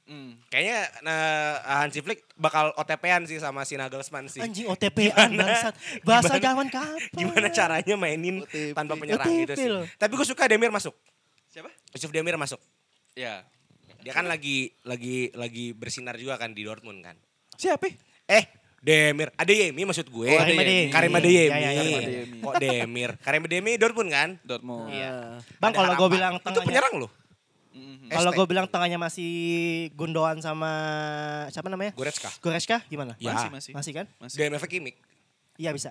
[0.04, 0.36] Hmm.
[0.46, 4.38] Kayaknya nah, Hansi Flick bakal OTP-an sih sama si Nagelsmann sih.
[4.38, 5.72] Anjing OTP-an bangsat.
[6.02, 7.00] Bahasa Gimana- zaman kapan?
[7.10, 8.72] Gimana caranya mainin OTP.
[8.72, 9.68] tanpa penyerang OTP gitu sih.
[9.70, 9.84] loh.
[9.90, 10.92] Tapi gue suka Demir masuk.
[11.48, 12.60] siapa Yusuf Demir masuk.
[13.14, 13.46] ya
[13.98, 17.16] Dia kan lagi lagi lagi bersinar juga kan di Dortmund kan.
[17.54, 17.88] siapa
[18.26, 18.44] Eh,
[18.78, 20.28] Demir, Adeyemi maksud gue.
[20.28, 20.92] Oh, Karim Adeyemi.
[20.92, 21.48] Karim Adeyemi.
[21.48, 22.24] ya, ya, Karim ya.
[22.42, 23.10] Kok Demir?
[23.16, 24.30] Karim Adeyemi Dortmund kan?
[24.44, 25.40] Dortmund Iya.
[25.56, 27.10] Bang Ada kalau gue bilang itu tengahnya penyerang loh.
[27.74, 28.06] Mhm.
[28.06, 29.30] kalau gue bilang tengahnya masih
[29.98, 30.70] Gundogan sama
[31.50, 31.90] siapa namanya?
[31.98, 32.30] Goretzka.
[32.38, 33.18] Goretzka gimana?
[33.18, 33.34] Ya.
[33.34, 34.06] masih masih Masih kan?
[34.22, 34.94] masih DMF Kimik.
[35.58, 35.90] Iya bisa.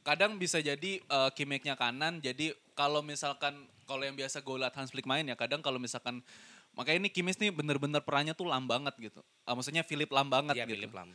[0.00, 3.52] kadang bisa jadi uh, Kimiknya kanan jadi kalau misalkan
[3.84, 6.24] kalau yang biasa gue liat Hans Flick main ya kadang kalau misalkan
[6.72, 9.20] makanya ini Kimis nih bener-bener perannya tuh lam banget gitu.
[9.44, 10.80] Uh, maksudnya Philip lam banget Iya, gitu.
[10.80, 11.10] Philip Lam.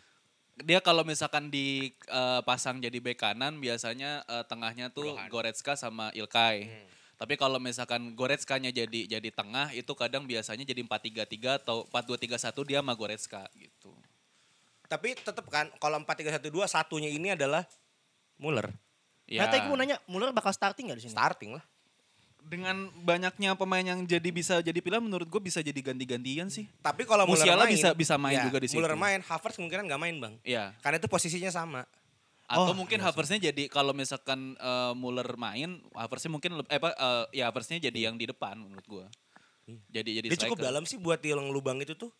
[0.61, 5.17] Dia kalau misalkan dipasang jadi bek kanan biasanya uh, tengahnya tuh.
[5.25, 6.69] Goretzka sama Ilkay.
[7.13, 12.79] Tapi kalau misalkan Goretzka-nya jadi jadi tengah itu kadang biasanya jadi 4-3-3 atau 4-2-3-1 dia
[12.81, 13.93] sama Goretzka gitu.
[14.85, 17.63] Tapi tetap kan kalau 4-3-1-2 satunya ini adalah
[18.35, 18.67] Muller.
[19.23, 21.15] Nah, tadi gue mau nanya, Muller bakal starting gak di sini?
[21.15, 21.63] Starting lah.
[22.43, 26.67] dengan banyaknya pemain yang jadi bisa jadi pilihan menurut gue bisa jadi ganti-gantian sih.
[26.83, 28.83] Tapi kalau Muller Musiala main, bisa- bisa main ya, juga di situ.
[28.83, 30.33] Muller main, Havertz kemungkinan nggak main bang.
[30.43, 30.75] Iya.
[30.83, 31.87] Karena itu posisinya sama.
[32.53, 37.41] Atau Oh, mungkin Havertznya jadi kalau misalkan eh, Muller main, Havertznya mungkin eh, apa eh,
[37.41, 39.05] ya Havertznya jadi yang di depan menurut gue.
[39.89, 42.13] Jadi jadi Dia cukup dalam sih buat yang lubang itu tuh.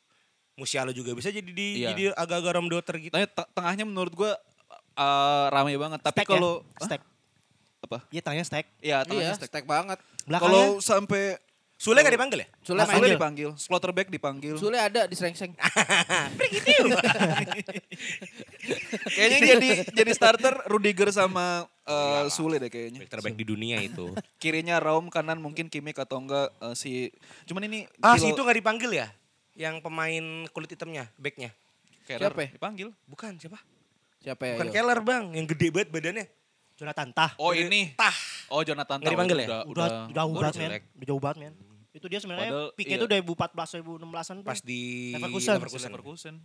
[0.53, 1.93] Musiala juga bisa jadi di Iya.
[1.93, 3.09] jadi agak-agak romdoter gitu.
[3.09, 4.31] Tapi te- tengahnya menurut gue
[4.95, 5.99] eh, ramai banget.
[5.99, 6.81] Tapi Stack kalau ya?
[6.83, 7.01] stack.
[7.83, 7.97] apa?
[8.09, 8.65] Iya tanya stack.
[8.79, 9.49] Ya Iya, tengahnya stack.
[9.49, 9.99] stack banget.
[10.23, 11.35] Kalau sampai
[11.83, 12.47] Sule nggak dipanggil ya?
[12.63, 12.87] Sule main.
[12.87, 13.15] Sule Panggil.
[13.19, 14.55] dipanggil, Slotterback dipanggil.
[14.55, 15.51] Sule ada di sereng-seng.
[19.19, 23.03] Kayaknya jadi jadi starter Rudiger sama eh, Sule deh kayaknya.
[23.03, 24.15] Back terbaik di dunia itu.
[24.41, 27.11] Kirinya Raum, kanan mungkin Kimmich atau enggak eh, si
[27.51, 29.11] cuman ini ah, si itu nggak dipanggil ya?
[29.59, 31.51] Yang pemain kulit hitamnya, backnya.
[32.07, 32.49] Keller Siapa ya?
[32.55, 32.95] dipanggil.
[33.11, 33.59] Bukan siapa?
[34.23, 34.55] Siapa ya?
[34.55, 34.73] Bukan Yo?
[34.79, 36.25] Keller bang, yang gede banget badannya.
[36.79, 37.31] Jonathan Tah.
[37.37, 37.91] Oh ini.
[37.93, 38.15] Tah.
[38.49, 39.47] Oh Jonathan Tah, dipanggil ya?
[39.47, 40.63] Udah, Udah, udah, udah banget men.
[40.71, 40.83] jelek.
[40.95, 41.53] Udah jauh banget men.
[41.93, 43.05] Itu dia sebenarnya peaknya iya.
[43.05, 44.49] itu 2014 2016-an tuh.
[44.49, 45.53] Pas di Leverkusen.
[45.61, 45.89] Leverkusen.
[45.93, 46.35] Leverkusen.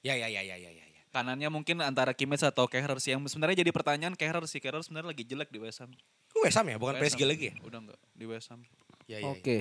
[0.00, 0.84] Ya ya ya ya ya ya.
[0.88, 1.02] ya.
[1.12, 3.12] Kanannya mungkin antara Kimmich atau Kehrer sih.
[3.12, 4.60] Yang sebenarnya jadi pertanyaan Kehrer sih.
[4.60, 5.92] Kehrer sebenarnya lagi jelek di West Ham.
[6.40, 7.30] West Ham ya, bukan West PSG Ham.
[7.32, 7.54] lagi ya?
[7.64, 8.60] Udah enggak di West Ham.
[9.04, 9.32] Ya, ya, ya.
[9.32, 9.58] Oke.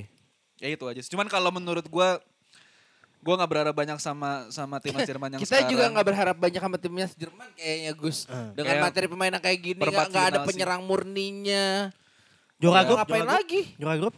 [0.64, 1.12] Ya itu aja sih.
[1.12, 2.20] Cuman kalau menurut gua
[3.20, 5.72] gua nggak berharap banyak sama sama timnas Jerman yang Kita sekarang.
[5.72, 8.18] juga nggak berharap banyak sama timnya Jerman kayaknya Gus.
[8.32, 8.52] Hmm.
[8.56, 10.48] Dengan Kayak materi pemain yang kayak gini nggak ada final sih.
[10.52, 11.66] penyerang murninya.
[12.56, 13.62] Juara Mau grup, ngapain lagi?
[13.76, 14.16] Juara grup.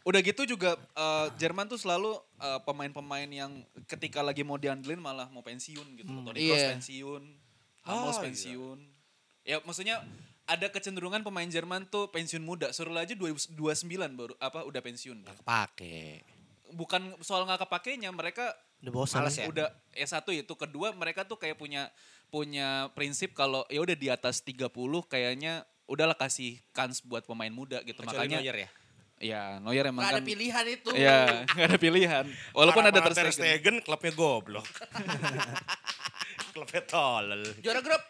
[0.00, 3.52] Udah gitu juga eh, Jerman tuh selalu eh, pemain-pemain yang
[3.84, 6.08] ketika lagi mau diandelin malah mau pensiun gitu.
[6.08, 6.24] Hmm.
[6.24, 6.70] Toni Kroos Iya.
[6.76, 7.22] pensiun,
[7.84, 8.78] Hummels Ah, pensiun.
[9.44, 10.00] Ya maksudnya
[10.44, 12.72] ada kecenderungan pemain Jerman tuh pensiun muda.
[12.72, 13.56] Suruh aja 2029
[14.16, 15.22] baru apa udah pensiun.
[15.44, 16.24] Pakai.
[16.70, 19.28] Bukan soal nggak kepakainya, mereka Udah bosan.
[19.28, 19.44] Ya?
[19.44, 21.92] udah ya satu itu kedua mereka tuh kayak punya
[22.32, 24.70] punya prinsip kalau ya udah di atas 30
[25.04, 28.00] kayaknya udahlah kasih kans buat pemain muda gitu.
[28.00, 28.70] Kecuali Makanya Neuer ya.
[29.20, 30.88] Ya Neuer emang Nggak kan ada pilihan itu.
[30.96, 32.24] Iya, nggak ada pilihan.
[32.50, 33.76] Walaupun ada Para-para Ter Stegen.
[33.84, 34.66] klubnya goblok.
[36.54, 37.42] klubnya tolol.
[37.60, 38.02] Juara grup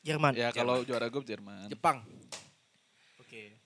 [0.00, 0.32] Jerman.
[0.32, 1.68] Ya kalau juara grup Jerman.
[1.68, 2.04] Jepang.
[3.18, 3.56] Oke.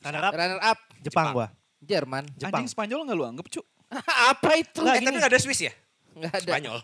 [0.00, 1.48] Runner up Runner up Jepang gua.
[1.78, 2.24] Jerman.
[2.34, 2.60] Jepang.
[2.60, 3.64] Anjing Spanyol nggak lu anggap, Cuk?
[4.32, 4.80] Apa itu?
[4.80, 5.06] Nggak, Eh, gini.
[5.06, 5.72] tapi gak ada Swiss ya?
[6.16, 6.48] Nggak ada.
[6.48, 6.78] Spanyol.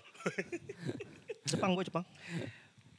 [1.50, 2.04] Jepang gua Jepang.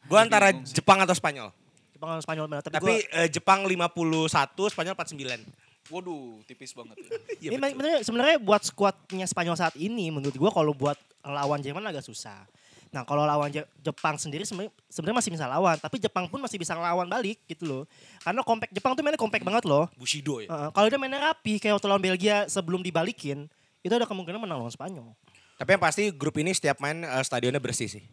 [0.01, 1.53] Gue antara Jepang atau Spanyol.
[1.93, 5.60] Jepang sama Spanyol benar tapi, Tapi gua eh, Jepang 51, Spanyol 49.
[5.91, 7.09] Waduh, tipis banget ya.
[7.43, 8.01] Iya ini betul.
[8.07, 12.47] sebenarnya buat skuadnya Spanyol saat ini menurut gua kalau buat lawan Jerman agak susah.
[12.91, 16.75] Nah, kalau lawan Je- Jepang sendiri sebenarnya masih bisa lawan, tapi Jepang pun masih bisa
[16.75, 17.83] lawan balik gitu loh.
[18.19, 19.87] Karena compact Jepang tuh mainnya compact banget loh.
[19.95, 20.51] Bushido ya.
[20.51, 23.47] Heeh, kalau dia mainnya rapi kayak waktu lawan Belgia sebelum dibalikin,
[23.79, 25.15] itu ada kemungkinan menang lawan Spanyol.
[25.55, 28.03] Tapi yang pasti grup ini setiap main eh, stadionnya bersih sih.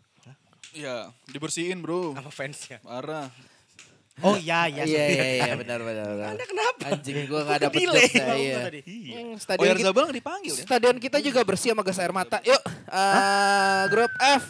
[0.79, 2.15] Iya, dibersihin, Bro.
[2.15, 2.79] Sama fansnya.
[2.85, 3.33] Parah.
[4.23, 4.83] Oh iya iya.
[4.83, 6.07] Iya iya iya benar benar.
[6.11, 6.29] benar.
[6.35, 6.81] Anda kenapa?
[6.91, 8.07] Anjing gua nggak dapet Delay.
[8.11, 8.59] Tahu iya.
[8.67, 8.81] tadi.
[8.83, 10.65] Hmm, Oh, Stadion nggak dipanggil ya?
[10.67, 12.39] stadion kita juga bersih sama gas air mata.
[12.43, 14.45] Yuk, eh, grup F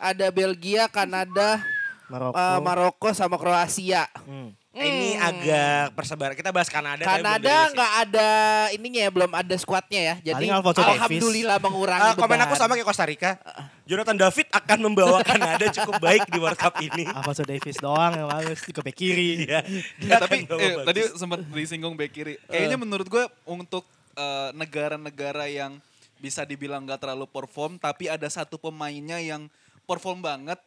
[0.00, 1.60] ada Belgia, Kanada,
[2.08, 2.36] Maroko.
[2.36, 4.08] eh, Maroko sama Kroasia.
[4.24, 4.56] Hmm.
[4.70, 6.38] Ini agak persebaran.
[6.38, 7.02] Kita bahas Kanada.
[7.02, 7.74] Kanada ya.
[7.74, 8.28] nggak ada
[8.70, 10.14] ininya ya, belum ada skuadnya ya.
[10.30, 13.34] Jadi alhamdulillah mengurangi Eh, komen aku sama kayak Costa Rica.
[13.82, 17.02] Jonathan David akan membawa Kanada cukup baik di World Cup ini.
[17.02, 19.50] Alfonso Davis doang yang bagus di ke kiri.
[19.50, 19.66] Iya.
[20.06, 22.38] Eh, tapi eh, tadi sempat disinggung back kiri.
[22.46, 22.80] Kayaknya Eh.
[22.80, 23.82] menurut gue untuk
[24.14, 25.82] eh, negara-negara yang
[26.22, 29.50] bisa dibilang nggak terlalu perform, tapi ada satu pemainnya yang
[29.82, 30.62] perform banget,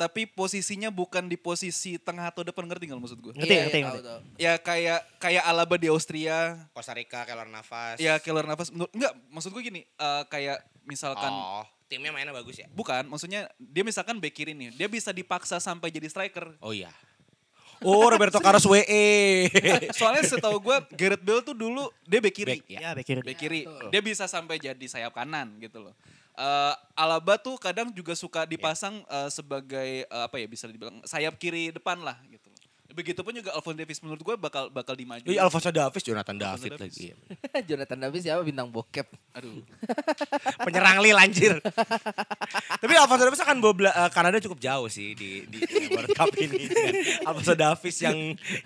[0.00, 3.32] tapi posisinya bukan di posisi tengah atau depan ngerti nggak maksud gue?
[3.36, 4.20] Ngerti, Iya, ngerti, tahu.
[4.40, 8.00] Ya kayak kayak Alaba di Austria, Costa Rica, Keylor Navas.
[8.00, 8.72] ya Keylor Navas.
[8.72, 12.64] Menurut, enggak, maksud gue gini, eh, kayak misalkan Oh, timnya mainnya bagus ya?
[12.72, 16.56] bukan, maksudnya dia misalkan back kiri nih, dia bisa dipaksa sampai jadi striker.
[16.58, 16.88] Oh iya.
[17.80, 19.48] Oh, Roberto Carlos WE.
[19.92, 22.56] Soalnya setahu gue Gareth Bale tuh dulu dia back kiri.
[22.56, 22.78] Back, ya.
[22.78, 23.20] Ya, back kiri.
[23.20, 23.60] Back kiri.
[23.88, 25.94] Dia bisa sampai jadi sayap kanan gitu loh.
[26.40, 31.36] Eh, Alaba tuh kadang juga suka dipasang eh, sebagai eh, apa ya bisa dibilang sayap
[31.36, 32.48] kiri depan lah gitu.
[32.90, 35.22] Begitupun juga Alphonso Davies menurut gue bakal bakal dimaju.
[35.22, 36.96] Iya Alfonso Davis, Jonathan Alphonso David Davies.
[36.98, 37.08] lagi.
[37.70, 39.06] Jonathan Davis siapa bintang bokep.
[39.36, 39.62] Aduh.
[40.66, 41.54] Penyerang Lille anjir.
[42.82, 45.60] Tapi Alfonso Davis akan bawa Bela- eh, Kanada cukup jauh sih di di
[45.92, 46.66] World Cup ini.
[47.22, 48.16] Alfonso Davis yang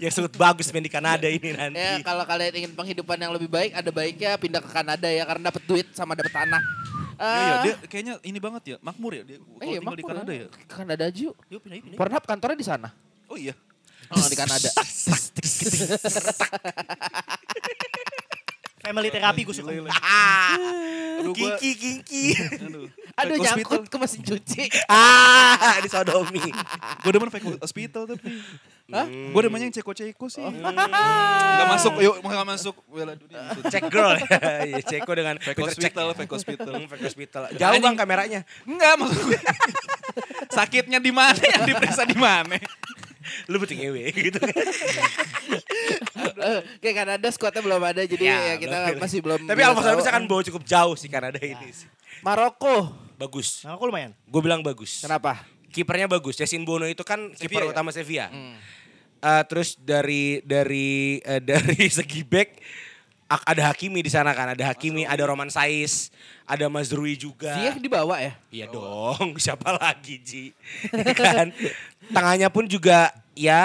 [0.00, 1.76] yang sangat bagus main di Kanada ini nanti.
[1.76, 5.52] Ya kalau kalian ingin penghidupan yang lebih baik ada baiknya pindah ke Kanada ya karena
[5.52, 6.83] dapat duit sama dapat tanah.
[7.18, 10.32] Ah, dia kayaknya ini banget ya, makmur ya dia kalau iya, tinggal di makmur Kanada
[10.32, 10.46] ya.
[10.46, 10.48] ya.
[10.66, 11.36] Kanada aja yuk.
[11.50, 11.98] Yuk pindah, pindah.
[11.98, 12.88] Pornhub kantornya di sana.
[13.30, 13.54] Oh iya.
[14.12, 14.68] Oh, di Kanada.
[18.84, 19.72] Family terapi gue suka.
[19.72, 21.72] Aduh, gua- Kinki
[22.04, 22.24] kinki.
[23.16, 24.68] Aduh, nyangkut ke mesin cuci.
[24.86, 26.42] ah, di sodomi.
[27.02, 28.28] Gue demen fake hospital tapi.
[28.90, 29.06] Hah?
[29.06, 30.44] Gue demennya yang ceko-ceko sih.
[30.44, 32.74] Gak masuk, yuk gak masuk.
[32.84, 33.40] Bela dunia.
[33.64, 34.26] Cek girl ya.
[34.68, 36.72] Iya, Ceko dengan Fake hospital, fake hospital.
[36.74, 37.42] Hmm, fake hospital.
[37.54, 38.40] Jauh bang kameranya.
[38.64, 39.40] Enggak maksud gue.
[40.50, 42.58] Sakitnya di mana yang diperiksa di mana?
[43.50, 44.54] Lu butuh ngewe gitu kan.
[46.34, 49.00] Eh, Kayak Kanada squadnya belum ada jadi ya, kita belum.
[49.00, 49.40] masih belum.
[49.46, 49.80] Tapi tahu.
[49.82, 51.88] Davis akan bawa cukup jauh sih Kanada ini sih.
[52.24, 52.92] Maroko.
[53.14, 53.62] Bagus.
[53.64, 54.12] Aku lumayan.
[54.26, 55.04] Gue bilang bagus.
[55.04, 55.44] Kenapa?
[55.70, 56.38] Kipernya bagus.
[56.38, 57.70] Yasin Bono itu kan kiper ya?
[57.70, 58.30] utama Sevilla.
[58.30, 58.58] Hmm.
[59.24, 62.60] Eh, terus dari dari eh, dari segi back
[63.24, 66.12] ada Hakimi di sana kan, ada Hakimi, ada Roman Sais,
[66.46, 67.56] ada Mazrui juga.
[67.56, 68.32] Ziyech dibawa ya?
[68.52, 70.44] Iya dong, siapa lagi Ji?
[70.92, 71.50] Ya kan?
[72.12, 73.62] Tengahnya pun juga ya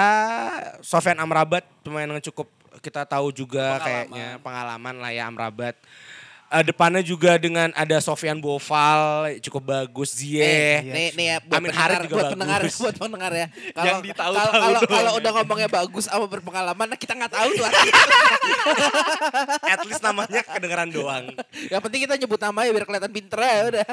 [0.80, 2.46] Sofyan Amrabat pemain yang cukup
[2.78, 3.84] kita tahu juga Pengalaman.
[3.84, 5.74] kayaknya pengalaman lah ya Amrabat.
[6.50, 10.82] Eh, depannya juga dengan ada Sofyan Boval cukup bagus, Eh, Ziyech.
[10.82, 12.32] nih, nih ya buat Amin pendengar, Harit juga buat bagus.
[12.34, 13.46] pendengar, buat pendengar ya.
[13.70, 17.66] Kalau kalau kalau, kalau udah ngomongnya bagus sama berpengalaman, nah kita nggak tahu tuh.
[19.64, 21.24] At least namanya kedengeran doang.
[21.70, 23.86] Yang penting kita nyebut namanya biar kelihatan pinter ya udah.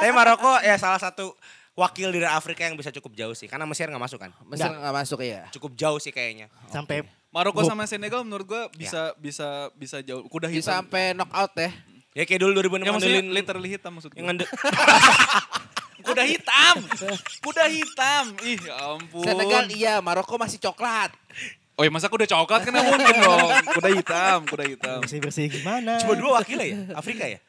[0.00, 1.36] Tapi Maroko ya salah satu
[1.72, 3.46] wakil dari Afrika yang bisa cukup jauh sih.
[3.46, 4.30] Karena Mesir nggak masuk kan.
[4.44, 5.48] Mesir nggak masuk ya.
[5.50, 6.52] Cukup jauh sih kayaknya.
[6.68, 10.20] Sampai Maroko sama Senegal menurut gue bisa bisa bisa jauh.
[10.28, 10.60] Kuda hitam.
[10.60, 11.70] Bisa sampai knockout ya.
[12.12, 14.20] Ya kayak dulu 2006 Ya maksudnya ngandelin- literally hitam maksud gue.
[14.20, 14.48] yang ngande-
[16.02, 16.76] Kuda hitam.
[17.40, 18.24] Kuda hitam.
[18.42, 19.22] Ih ya ampun.
[19.24, 21.14] Senegal iya, Maroko masih coklat.
[21.72, 23.48] Oh ya masa kuda coklat kan mungkin dong.
[23.72, 24.98] Kuda hitam, kuda hitam.
[25.00, 25.96] bersih-bersih gimana?
[26.04, 26.76] Cuma dua wakilnya ya?
[26.92, 27.40] Afrika ya?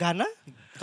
[0.00, 0.24] Ghana?
[0.24, 0.32] Oh,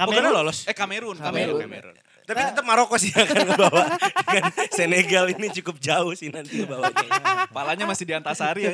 [0.06, 0.34] Ghana Kamerun?
[0.36, 0.70] lolos.
[0.70, 1.58] Eh Kamerun, Kamerun.
[1.58, 1.96] Kamerun.
[2.24, 3.84] Tapi tetap Maroko sih yang akan ngebawa.
[4.32, 7.10] Dengan Senegal ini cukup jauh sih nanti ngebawanya.
[7.52, 8.72] Palanya masih di Antasari ya.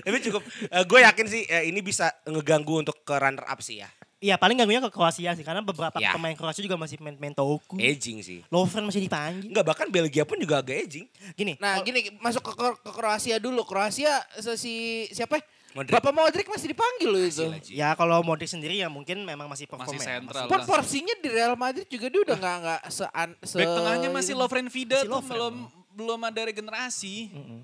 [0.00, 0.42] Tapi cukup,
[0.86, 3.88] gue yakin sih eh, ini bisa ngeganggu untuk ke runner up sih ya.
[4.24, 6.16] Iya paling ganggunya ke Kroasia sih karena beberapa Ya.
[6.16, 7.76] pemain Kroasia juga masih main, main Toku.
[7.76, 8.40] Aging sih.
[8.48, 9.52] Lovren masih dipanggil.
[9.52, 11.04] Enggak, bahkan Belgia pun juga agak aging.
[11.36, 13.68] Gini, Nah gini masuk ke, ke Kroasia dulu.
[13.68, 14.24] Kroasia
[14.56, 15.36] si siapa?
[15.36, 15.44] ya?
[15.74, 15.90] Modric.
[15.90, 17.44] Bapak Modric masih dipanggil loh itu.
[17.68, 20.46] Ya kalau Modric sendiri ya mungkin memang masih perform Masih ya, sentral.
[20.46, 20.62] Lah.
[20.62, 23.04] porsinya di Real Madrid juga dia udah nggak nggak se,
[23.42, 25.30] se Back tengahnya masih Lovren Vida Masih tuh Lovren.
[25.34, 25.54] belum
[25.94, 27.14] belum ada regenerasi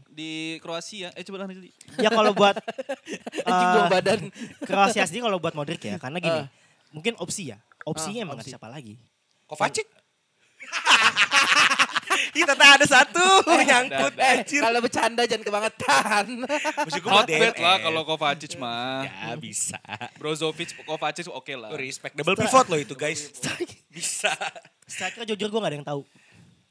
[0.06, 1.10] di Kroasia.
[1.14, 1.70] Eh coba lah nanti.
[1.98, 2.58] Ya kalau buat
[3.46, 4.20] anjing buang badan.
[4.60, 6.46] Kroasia sendiri kalau buat Modric ya karena gini, Eh.
[6.90, 7.58] mungkin opsi ya.
[7.82, 8.50] Opsinya Ah, emang opsi.
[8.50, 8.98] ada siapa lagi.
[9.46, 9.86] Kovacic.
[12.36, 13.24] Ih, ternyata ada satu
[13.68, 14.60] nyangkut Eh, anjir.
[14.60, 16.24] kalau bercanda jangan kebangetan.
[16.82, 19.02] Maksud gue Not bad lah kalau Kovacic mah.
[19.02, 19.78] Ya bisa.
[20.16, 21.70] Brozovic, Kovacic oke lah.
[21.70, 23.30] Lu respect double pivot loh itu guys.
[23.86, 24.34] Bisa.
[24.84, 26.02] Striker jujur gue gak ada yang tahu.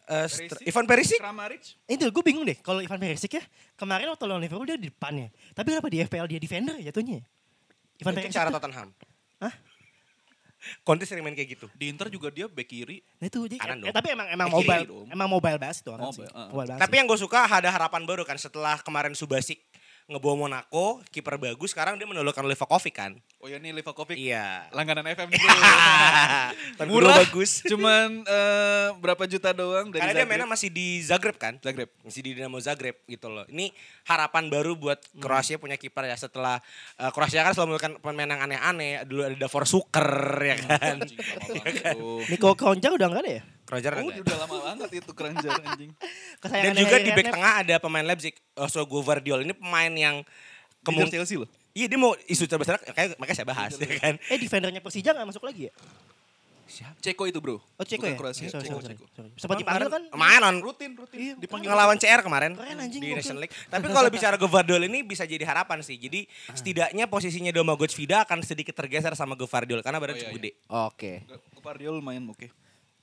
[0.06, 1.63] Eh, str- Ivan Perisic Kramaric.
[1.86, 3.43] Itu gue bingung deh kalau Ivan Perisic ya.
[3.75, 5.30] Kemarin waktu lawan Liverpool dia di depannya.
[5.52, 7.21] Tapi kenapa di FPL dia defender ya jatuhnya?
[7.95, 8.89] Ivan Mungkin Perisic cara Tottenham.
[9.38, 9.54] Hah?
[10.84, 11.67] Conte sering main kayak gitu.
[11.76, 13.00] Di Inter juga dia back kiri.
[13.24, 13.95] Nah itu jadi, Kanan dong.
[13.95, 16.36] tapi emang emang mobile, emang mobile banget itu orang Mobile, sih.
[16.36, 16.50] uh.
[16.52, 19.60] Mobile Tapi yang gue suka ada harapan baru kan setelah kemarin Subasic
[20.10, 23.13] ngebawa Monaco, kiper bagus, sekarang dia menelurkan Livakovic kan.
[23.39, 24.17] Oh ya nih Livakovic.
[24.17, 24.65] Iya.
[24.74, 25.48] Langganan FM dulu.
[26.82, 27.22] Tapi Murah.
[27.24, 27.62] bagus.
[27.72, 30.32] Cuman eh, berapa juta doang dari Karena dia Zagreb.
[30.34, 31.62] mainnya masih di Zagreb kan?
[31.62, 31.93] Zagreb.
[32.02, 33.45] Masih di Dinamo Zagreb gitu loh.
[33.48, 33.69] Ini
[34.10, 36.58] harapan baru buat Kroasia punya kiper ya setelah
[36.98, 39.06] eh, Kroasia kan selalu melakukan pemain yang aneh-aneh.
[39.06, 40.10] Dulu ada Davor Suker
[40.41, 40.98] ya kan.
[41.54, 42.26] Banget tuh.
[42.28, 43.43] Nico Kronjak udah enggak ada ya?
[43.69, 44.25] Kroasia Oh, enggak.
[44.25, 45.91] udah lama banget itu keranjang anjing.
[46.41, 49.45] Dan juga di back tengah ada pemain Leipzig, Oso Guvardiol.
[49.45, 50.15] Ini pemain yang
[50.82, 51.45] kemungkinan Chelsea loh.
[51.69, 54.17] Iya dia mau isu terbesar kayak makanya saya bahas ya kan.
[54.25, 55.73] Eh defendernya Persija gak masuk lagi ya?
[56.99, 57.58] Ceko itu bro.
[57.58, 58.17] Oh Ceko Bukan ya?
[58.17, 58.47] Kroasia.
[58.47, 58.77] Ceko, Ceko.
[58.79, 58.97] sorry.
[59.36, 60.03] Sempat dipanggil kan?
[60.13, 61.17] Main on Rutin, rutin.
[61.19, 61.65] Iya, Dipanggil.
[61.65, 63.17] ngelawan CR kemarin Keren anjing, di gokil.
[63.17, 63.53] Nation League.
[63.65, 65.97] Tapi kalau bicara Guvardiol ini bisa jadi harapan sih.
[65.97, 70.38] Jadi setidaknya posisinya Domagoj Vida akan sedikit tergeser sama Guvardiol karena badannya Oh, iya, cukup
[70.38, 70.51] gede.
[70.67, 71.12] Oke.
[71.60, 72.49] Guardiola lumayan oke.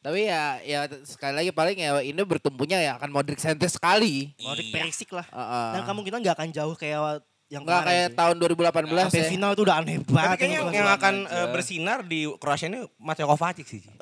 [0.07, 4.31] Tapi ya ya sekali lagi paling ya ini bertumpunya ya akan Modric sentris sekali.
[4.39, 4.75] Modric Iya.
[4.79, 5.27] Perisic lah.
[5.27, 5.69] Heeh.
[5.75, 8.15] Dan kemungkinan gak akan jauh kayak yang Nggak kayak sih.
[8.15, 9.31] tahun 2018 Sampai ya.
[9.31, 10.37] final itu udah aneh Tapi banget.
[10.37, 11.35] kayaknya yang yang akan aja.
[11.37, 13.83] eh, bersinar di Kroasia ini Mateo Kovacic sih.
[13.83, 13.91] Ji.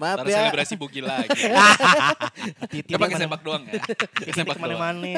[0.00, 0.46] Maaf ya.
[0.46, 1.30] selebrasi bugi lagi.
[2.86, 3.82] Gak pakai sepak doang ya?
[3.82, 4.54] Pakai doang.
[4.54, 5.10] ke mana-mana.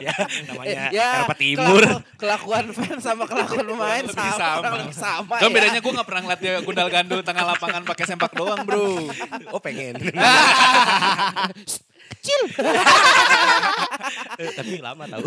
[0.00, 0.14] Ya
[0.46, 1.82] namanya ya, Eropa Timur.
[1.82, 4.38] kelaku- kelakuan fans sama kelakuan pemain Lebih sama.
[4.38, 4.76] sama.
[4.76, 5.54] lebih sama Kan ya.
[5.54, 9.10] bedanya gue gak pernah ngeliat dia gundal gandul tengah lapangan pakai sempak doang bro.
[9.52, 9.96] Oh pengen.
[12.12, 12.42] Kecil.
[14.36, 15.24] Eh, Tapi lama tahu.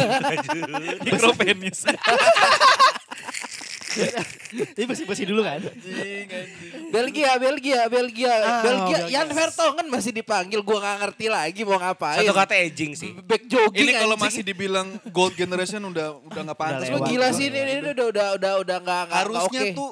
[1.02, 1.89] Mikropenis.
[4.78, 5.60] Ini bersih-bersih dulu kan.
[6.94, 8.34] Belgia, Belgia, Belgia.
[8.42, 9.14] Ah, Belgia, Belgia.
[9.14, 10.60] Jan Vertonghen masih dipanggil.
[10.62, 12.22] Gua nggak ngerti lagi mau ngapain.
[12.22, 13.12] Satu kata edging sih.
[13.26, 16.88] Back jogging Ini kalau masih dibilang gold generation udah udah nggak pantas.
[16.90, 19.92] Lu gila sih ini, ini udah udah udah udah nggak Harusnya tuh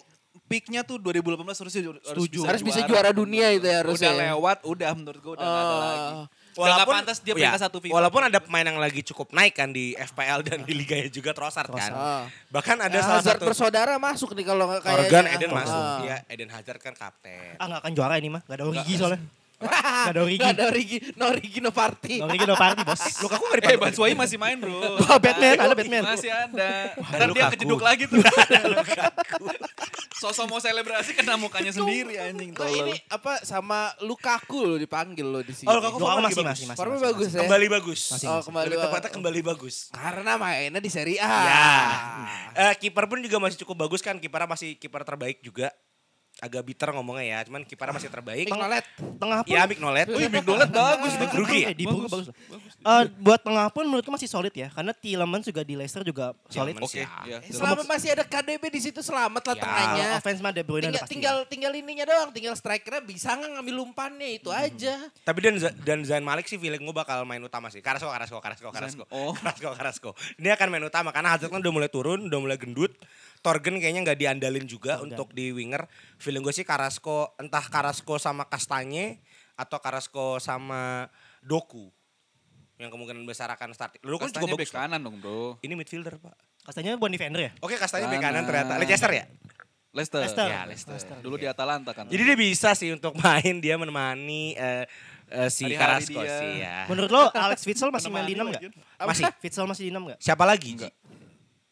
[0.51, 2.37] peaknya tuh 2018 harusnya harus Setuju.
[2.37, 4.11] bisa harus bisa juara dunia itu ya harusnya.
[4.11, 5.79] Udah lewat, udah menurut gue udah nggak ada Oh.
[5.79, 6.11] lagi.
[6.51, 7.93] Nggak pantas dia ya, peringkat satu FIFA.
[7.95, 11.71] Walaupun ada pemain yang lagi cukup naik kan di FPL dan di liganya juga Trossard
[11.71, 11.91] kan.
[11.91, 12.23] Ah.
[12.51, 14.99] Bahkan ada Ya, salah Hazard satu bersaudara masuk nih kalau nggak kayaknya.
[15.01, 15.55] Organ Eden Ah.
[15.55, 15.81] masuk.
[16.03, 17.55] Iya, Eden Hazard kan kapten.
[17.55, 18.43] Ah nggak akan juara ini mah.
[18.43, 19.23] Gak ada Origi soalnya.
[19.61, 20.37] Gak ada Origi.
[20.37, 22.13] Nggak ada Origi, no Origi no party.
[22.19, 23.01] Origi udah party bos.
[23.23, 23.81] Lukaku gak Eh, dipanggil.
[23.83, 24.73] Batshuayi masih main bro.
[24.73, 26.01] Wah, Batman, ada Batman.
[26.03, 26.69] Masih ada.
[26.97, 28.19] Ntar dia kejeduk lagi tuh.
[30.13, 32.51] Sosok mau selebrasi kena mukanya sendiri anjing.
[32.51, 32.75] Nah, tolol.
[32.85, 35.65] ini apa sama Lukaku lo dipanggil lo di sini.
[35.65, 36.77] Oh, Lukaku masih masih masih.
[36.77, 37.39] Formnya bagus ya.
[37.41, 37.99] Kembali bagus.
[38.11, 38.89] Masih, Oh, kembali Lebih bagus.
[38.91, 39.73] tepatnya kembali bagus.
[39.89, 41.25] Karena mainnya di Serie A.
[41.25, 41.65] Ya.
[42.53, 44.13] Eh, kiper pun juga masih cukup bagus kan.
[44.15, 45.73] Kipernya masih kiper terbaik juga.
[46.41, 48.49] Agak bitter ngomongnya ya, cuman kipernya masih terbaik.
[48.49, 48.81] Mignolet.
[48.97, 49.53] Tengah pun.
[49.53, 50.07] Ya, Mignolet.
[50.09, 51.13] Wih, Mignolet bagus.
[51.13, 51.69] Eh, Rugi ya?
[51.69, 52.27] di Brugge bagus.
[52.81, 54.67] Eh, buat tengah pun menurutku masih solid ya.
[54.67, 56.81] Karena Tielemans juga di Leicester juga solid.
[56.81, 57.09] Oke, ya.
[57.23, 57.37] ya.
[57.39, 59.61] Eh, Selama masih ada KDB di situ selamat lah Ya.
[59.61, 60.07] tengahnya.
[60.17, 61.13] Offense mah De Bruyne Tinggal, udah pasti.
[61.13, 64.97] tinggal tinggal ininya doang, tinggal strikernya bisa nggak ngambil umpannya itu aja.
[65.21, 67.85] Tapi dan dan Zain Malik sih feeling gue bakal main utama sih.
[67.85, 69.03] Carrasco, Carrasco, Carrasco, Carrasco.
[69.07, 69.37] oh.
[69.37, 70.09] Carrasco, Carrasco.
[70.35, 72.89] Dia akan main utama karena Hazard kan udah mulai turun, udah mulai gendut.
[73.41, 75.17] Torgen kayaknya nggak diandalin juga Torgan.
[75.17, 75.89] untuk di winger.
[76.21, 79.17] Feeling gue sih Carrasco, entah Carrasco sama Kastanye
[79.57, 81.09] atau Carrasco sama
[81.41, 81.89] Doku.
[82.77, 83.97] Yang kemungkinan besar akan start.
[84.01, 84.69] Doku juga Kastanya bagus.
[84.69, 85.57] bek kanan dong bro.
[85.61, 86.37] Ini midfielder, Pak.
[86.69, 87.51] Katanya bukan defender ya?
[87.61, 88.77] Oke, Kastanye bek kanan ternyata.
[88.77, 89.25] Leicester ya?
[89.91, 90.21] Leicester.
[90.23, 90.47] Leicester.
[90.47, 91.17] Ya, Leicester.
[91.19, 92.07] Dulu di Atalanta kan.
[92.07, 94.85] Jadi dia bisa sih untuk main, dia menemani eh,
[95.27, 96.37] eh, si Carrasco dia.
[96.39, 96.85] sih ya.
[96.87, 98.61] Menurut lo Alex Witsel masih main di 6 gak?
[99.03, 99.25] Masih.
[99.43, 100.19] Witsel masih di 6 gak?
[100.23, 100.71] Siapa lagi?
[100.79, 100.93] Enggak.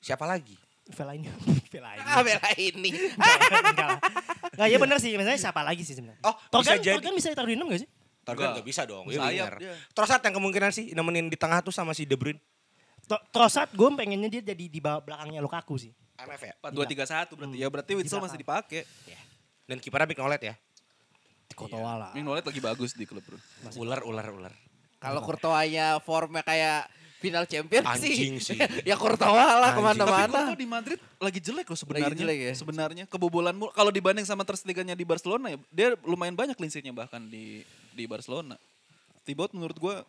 [0.04, 0.58] Siapa lagi?
[0.90, 1.28] Fellaini.
[1.68, 2.02] Fellaini.
[2.10, 2.90] Ah, bela ini.
[4.54, 5.12] Enggak ya bener sih.
[5.14, 6.20] Misalnya siapa lagi sih sebenarnya?
[6.22, 6.96] Oh, Torgan, bisa jadi.
[6.98, 7.90] Torgan bisa ditaruh di 6 gak sih?
[8.20, 8.54] Torgan Enggak.
[8.56, 9.54] nggak bisa dong, Sayap winger.
[9.58, 9.74] dia.
[9.90, 12.38] Trossard yang kemungkinan sih nemenin di tengah tuh sama si De Bruyne.
[13.06, 15.92] Tro- Trossard gue pengennya dia jadi di bawah belakangnya Lukaku sih.
[16.16, 16.54] MF ya.
[16.60, 17.56] 4 2 3 1 berarti.
[17.56, 18.26] Ya berarti Witsel Bisa.
[18.26, 18.82] masih dipakai.
[19.66, 20.54] Dan kipernya Mignolet ya.
[21.54, 22.12] Kotoa lah.
[22.12, 23.38] Mignolet lagi bagus di klub bro.
[23.78, 24.54] Ular, ular, ular.
[25.00, 28.58] Kalau Courtois-nya formnya kayak final champion Anjing sih.
[28.90, 29.76] ya Courtois lah.
[29.76, 30.26] Tapi ke mana-mana.
[30.32, 32.16] Courtois di Madrid lagi jelek loh sebenarnya.
[32.16, 32.54] jelek ya?
[32.56, 33.76] Sebenarnya kebobolan mulu.
[33.76, 38.04] Kalau dibanding sama Ter Stegen-nya di Barcelona ya, dia lumayan banyak sheet-nya bahkan di di
[38.08, 38.56] Barcelona.
[39.28, 40.08] Thibaut menurut gua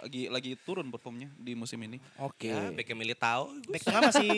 [0.00, 2.00] lagi lagi turun performnya di musim ini.
[2.16, 2.48] Oke.
[2.48, 3.52] Ya, Beckham Militao.
[3.68, 4.30] Back tengah masih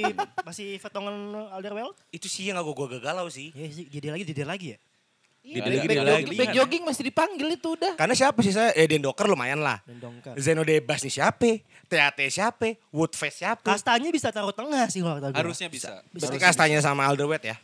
[0.43, 1.17] masih Vertonghen
[1.55, 1.95] Alderweireld?
[2.11, 3.55] Itu sih yang gak gue galau sih.
[3.55, 4.79] Ya sih, jadi lagi, jadi lagi ya.
[5.45, 6.37] Dia Iya, lagi, back, lagi.
[6.41, 7.93] back jogging masih dipanggil itu udah.
[7.95, 8.73] Karena siapa sih saya?
[8.73, 9.77] Eh, Doker lumayan lah.
[9.85, 10.41] Dan Dongkar.
[10.41, 11.61] Zeno Debas nih siapa?
[11.85, 12.81] TAT siapa?
[12.89, 13.61] Woodface siapa?
[13.63, 15.37] Kastanya bisa taruh tengah sih kalau kata gue.
[15.37, 16.01] Harusnya bisa.
[16.09, 17.57] Berarti kastanya sama Alderweireld ya?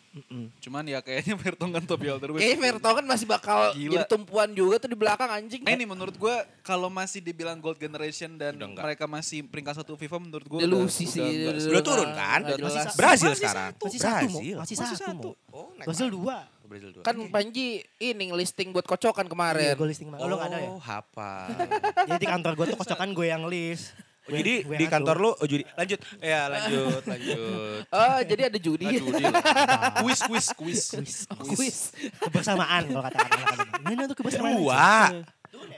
[0.61, 2.45] Cuman ya kayaknya Vertonghen Toby Alderweireld.
[2.45, 3.93] Kayaknya Vertonghen masih bakal Gila.
[3.97, 5.65] jadi tumpuan juga tuh di belakang anjing.
[5.65, 9.97] Nah ini menurut gua kalau masih dibilang gold generation dan Udah mereka masih peringkat satu
[9.97, 11.21] FIFA menurut gua Delusi udah- sih.
[11.25, 11.73] udah enggak.
[11.73, 12.41] Udah turun kan?
[12.45, 13.71] Udah Masih Brazil masih sekarang.
[13.73, 14.37] satu, Masih satu, Mo.
[14.37, 14.57] Brazil.
[14.61, 15.29] Masih Masih satu.
[15.49, 16.19] Oh, naik Brazil banget.
[16.21, 16.39] dua.
[16.71, 17.03] Brazil dua.
[17.03, 19.75] Kan Panji ini listing buat kocokan Iya, kemarin.
[19.75, 20.07] gue listing.
[20.15, 20.71] Oh, lo gak ada ya?
[20.71, 21.51] Oh, hafal.
[22.07, 23.91] Jadi di kantor gue tuh kocokan gue yang list.
[24.31, 25.67] Oh, jadi di kantor lu oh judi.
[25.75, 25.99] Lanjut.
[26.23, 27.83] Ya, lanjut, lanjut.
[27.99, 28.87] Oh, jadi ada judi.
[28.87, 29.43] Ah, judi lah.
[30.07, 30.83] Kuis, kuis, kuis.
[31.27, 31.79] Kuis.
[32.23, 33.67] Kebersamaan kalau kata anak-anak.
[33.91, 34.55] Ini tuh kebersamaan.
[34.55, 34.87] Dua.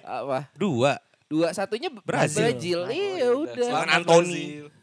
[0.05, 0.39] Apa?
[0.53, 0.93] Dua.
[1.33, 2.53] Dua satunya Brazil.
[2.53, 2.81] Brazil.
[2.93, 3.69] Iya udah.
[3.89, 4.69] Anthony.
[4.69, 4.82] Brazil.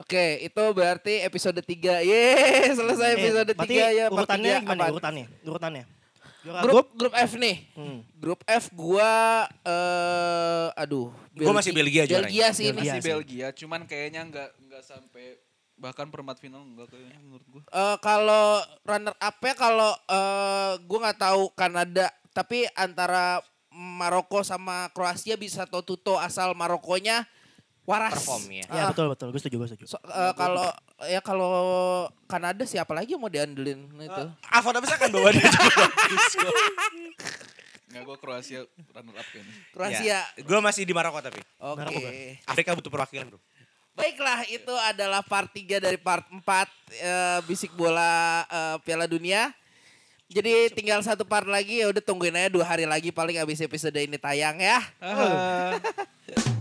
[0.00, 2.00] Oke, itu berarti episode 3.
[2.00, 4.04] Yeay, selesai Eh, episode berarti 3 ya.
[4.08, 4.62] urutannya tiga.
[4.64, 4.80] gimana?
[4.80, 4.92] Apaan?
[4.92, 5.26] Urutannya.
[5.44, 5.84] Urutannya.
[6.40, 7.56] Juara Grup grup F nih.
[7.76, 8.00] Hmm.
[8.16, 9.12] Grup F gua
[9.60, 11.12] eh aduh.
[11.30, 12.24] Gua masih Belgia juaranya.
[12.26, 12.72] Belgia sih Belgia.
[12.72, 12.80] ini.
[12.80, 13.10] Masih sih.
[13.12, 15.36] Belgia, cuman kayaknya enggak enggak sampai
[15.76, 17.62] bahkan perempat final enggak kayaknya menurut gua.
[17.62, 24.88] Eh, kalau runner up ya kalau eh gua nggak tahu Kanada tapi antara Maroko sama
[24.90, 27.28] Kroasia bisa toto asal Marokonya
[27.84, 28.12] waras.
[28.16, 28.64] Perform ya.
[28.68, 29.28] Ya Ah, betul betul.
[29.30, 29.84] Gue setuju gue setuju.
[29.88, 30.66] so- eh, kalau
[31.04, 31.52] ya kalau
[32.24, 34.24] Kanada siapa lagi yang mau diandelin itu?
[34.46, 35.48] Alfa Davis akan bawa dia
[36.30, 36.50] juga.
[37.90, 38.62] Enggak gua Kroasia
[38.94, 39.54] runner up kayaknya.
[39.74, 40.02] Kroasia.
[40.06, 41.42] Ya, Gue masih di Maroko tapi.
[41.58, 41.82] Oke.
[41.82, 42.14] Bang.
[42.46, 43.42] Afrika butuh perwakilan bro.
[43.98, 46.38] Baiklah, itu adalah part 3 dari part 4
[46.94, 49.50] eh, Bisik Bola eh, Piala Dunia.
[50.30, 53.98] Jadi tinggal satu part lagi ya udah tungguin aja dua hari lagi paling abis episode
[53.98, 54.78] ini tayang ya.
[55.02, 55.74] Ah.